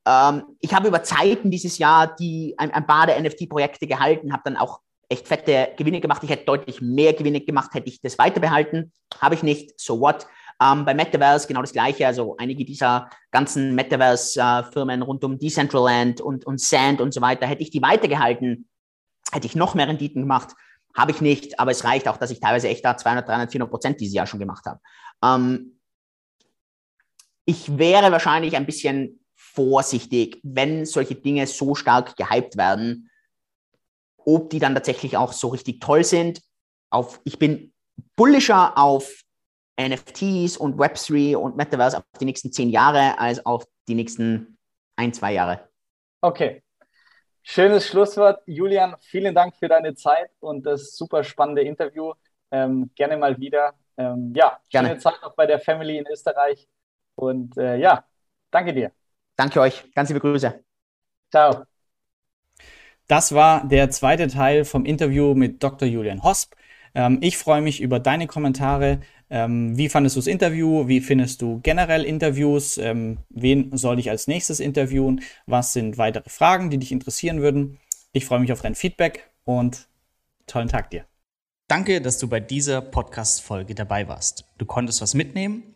Ähm, 0.08 0.44
ich 0.62 0.74
habe 0.74 0.88
über 0.88 1.04
Zeiten 1.04 1.52
dieses 1.52 1.78
Jahr 1.78 2.16
die, 2.16 2.56
ein, 2.58 2.72
ein 2.72 2.88
paar 2.88 3.08
der 3.08 3.22
NFT-Projekte 3.22 3.88
gehalten, 3.88 4.32
habe 4.32 4.44
dann 4.46 4.56
auch 4.56 4.80
echt 5.10 5.28
fette 5.28 5.74
Gewinne 5.78 6.00
gemacht. 6.00 6.24
Ich 6.24 6.30
hätte 6.30 6.46
deutlich 6.46 6.82
mehr 6.82 7.14
Gewinne 7.14 7.42
gemacht, 7.42 7.74
hätte 7.74 7.90
ich 7.90 8.02
das 8.02 8.18
weiter 8.18 8.40
behalten. 8.40 8.94
Habe 9.20 9.36
ich 9.36 9.44
nicht. 9.44 9.80
So 9.80 10.00
what? 10.00 10.28
Ähm, 10.62 10.86
bei 10.86 10.94
Metaverse 10.94 11.48
genau 11.48 11.62
das 11.62 11.74
Gleiche. 11.74 12.08
Also 12.08 12.36
einige 12.38 12.64
dieser 12.64 13.10
ganzen 13.32 13.76
Metaverse-Firmen 13.76 15.02
rund 15.02 15.24
um 15.24 15.38
Decentraland 15.38 16.22
und, 16.22 16.46
und 16.46 16.62
Sand 16.62 17.02
und 17.02 17.14
so 17.14 17.22
weiter, 17.22 17.46
hätte 17.46 17.62
ich 17.62 17.70
die 17.70 17.82
weitergehalten, 17.82 18.68
hätte 19.32 19.48
ich 19.48 19.56
noch 19.56 19.76
mehr 19.76 19.88
Renditen 19.88 20.22
gemacht. 20.22 20.56
Habe 20.96 21.12
ich 21.12 21.22
nicht, 21.22 21.60
aber 21.60 21.72
es 21.72 21.84
reicht 21.84 22.08
auch, 22.08 22.18
dass 22.18 22.32
ich 22.32 22.40
teilweise 22.40 22.70
echt 22.70 22.84
da 22.84 22.98
200, 22.98 23.28
300, 23.28 23.52
400 23.52 23.70
Prozent 23.70 24.02
dieses 24.02 24.16
Jahr 24.16 24.26
schon 24.26 24.40
gemacht 24.40 24.66
habe. 24.66 24.80
Ähm, 25.24 25.80
ich 27.46 27.78
wäre 27.78 28.12
wahrscheinlich 28.12 28.56
ein 28.56 28.66
bisschen 28.66 29.20
vorsichtig, 29.58 30.40
wenn 30.44 30.86
solche 30.86 31.16
Dinge 31.16 31.48
so 31.48 31.74
stark 31.74 32.16
gehypt 32.16 32.58
werden, 32.58 33.10
ob 34.18 34.52
die 34.52 34.60
dann 34.60 34.76
tatsächlich 34.76 35.18
auch 35.18 35.34
so 35.34 35.48
richtig 35.48 35.82
toll 35.82 36.04
sind. 36.04 36.42
Auf, 36.92 37.20
ich 37.24 37.40
bin 37.40 37.74
bullischer 38.16 38.78
auf 38.78 39.24
NFTs 39.80 40.58
und 40.58 40.80
Web3 40.80 41.36
und 41.36 41.58
Metaverse 41.58 41.98
auf 41.98 42.04
die 42.20 42.26
nächsten 42.26 42.52
zehn 42.52 42.70
Jahre 42.70 43.18
als 43.18 43.44
auf 43.46 43.66
die 43.88 43.96
nächsten 43.96 44.58
ein, 44.96 45.12
zwei 45.12 45.34
Jahre. 45.34 45.68
Okay, 46.22 46.62
Schönes 47.50 47.88
Schlusswort. 47.88 48.42
Julian, 48.46 48.98
vielen 49.00 49.34
Dank 49.34 49.56
für 49.56 49.70
deine 49.70 49.96
Zeit 49.96 50.30
und 50.42 50.66
das 50.66 50.98
super 50.98 51.24
spannende 51.24 51.62
Interview. 51.62 52.14
Ähm, 52.52 52.92
gerne 52.94 53.16
mal 53.16 53.40
wieder. 53.40 53.74
Ähm, 53.96 54.34
ja, 54.36 54.60
gerne. 54.70 54.90
schöne 54.90 55.00
Zeit 55.00 55.24
auch 55.24 55.34
bei 55.34 55.46
der 55.46 55.58
Family 55.58 55.98
in 55.98 56.06
Österreich. 56.08 56.68
Und 57.16 57.58
äh, 57.58 57.78
ja, 57.78 58.04
danke 58.52 58.74
dir. 58.74 58.92
Danke 59.38 59.62
euch. 59.62 59.86
Ganz 59.96 60.10
liebe 60.10 60.20
Grüße. 60.20 60.62
Ciao. 61.32 61.64
Das 63.08 63.34
war 63.34 63.66
der 63.66 63.90
zweite 63.90 64.28
Teil 64.28 64.66
vom 64.66 64.84
Interview 64.84 65.34
mit 65.34 65.64
Dr. 65.64 65.88
Julian 65.88 66.24
Hosp. 66.24 66.56
Ähm, 66.94 67.20
ich 67.22 67.38
freue 67.38 67.62
mich 67.62 67.80
über 67.80 68.00
deine 68.00 68.28
Kommentare. 68.28 69.00
Ähm, 69.30 69.78
wie 69.78 69.88
fandest 69.88 70.16
du 70.16 70.20
das 70.20 70.28
Interview? 70.28 70.88
Wie 70.88 71.00
findest 71.00 71.42
du 71.42 71.60
generell 71.62 72.04
Interviews? 72.04 72.78
Ähm, 72.78 73.20
wen 73.30 73.76
soll 73.78 74.00
ich 74.00 74.10
als 74.10 74.28
nächstes 74.28 74.60
interviewen? 74.60 75.22
Was 75.46 75.74
sind 75.74 75.98
weitere 75.98 76.30
Fragen, 76.30 76.70
die 76.70 76.80
dich 76.80 76.92
interessieren 76.92 77.42
würden? 77.42 77.80
Ich 78.12 78.26
freue 78.26 78.40
mich 78.40 78.52
auf 78.52 78.62
dein 78.62 78.76
Feedback 78.76 79.30
und 79.46 79.88
tollen 80.48 80.70
Tag 80.70 80.90
dir. 80.90 81.06
Danke, 81.68 82.02
dass 82.02 82.18
du 82.18 82.28
bei 82.28 82.40
dieser 82.40 82.82
Podcast-Folge 82.82 83.76
dabei 83.76 84.08
warst. 84.08 84.46
Du 84.58 84.66
konntest 84.66 85.02
was 85.02 85.14
mitnehmen? 85.14 85.76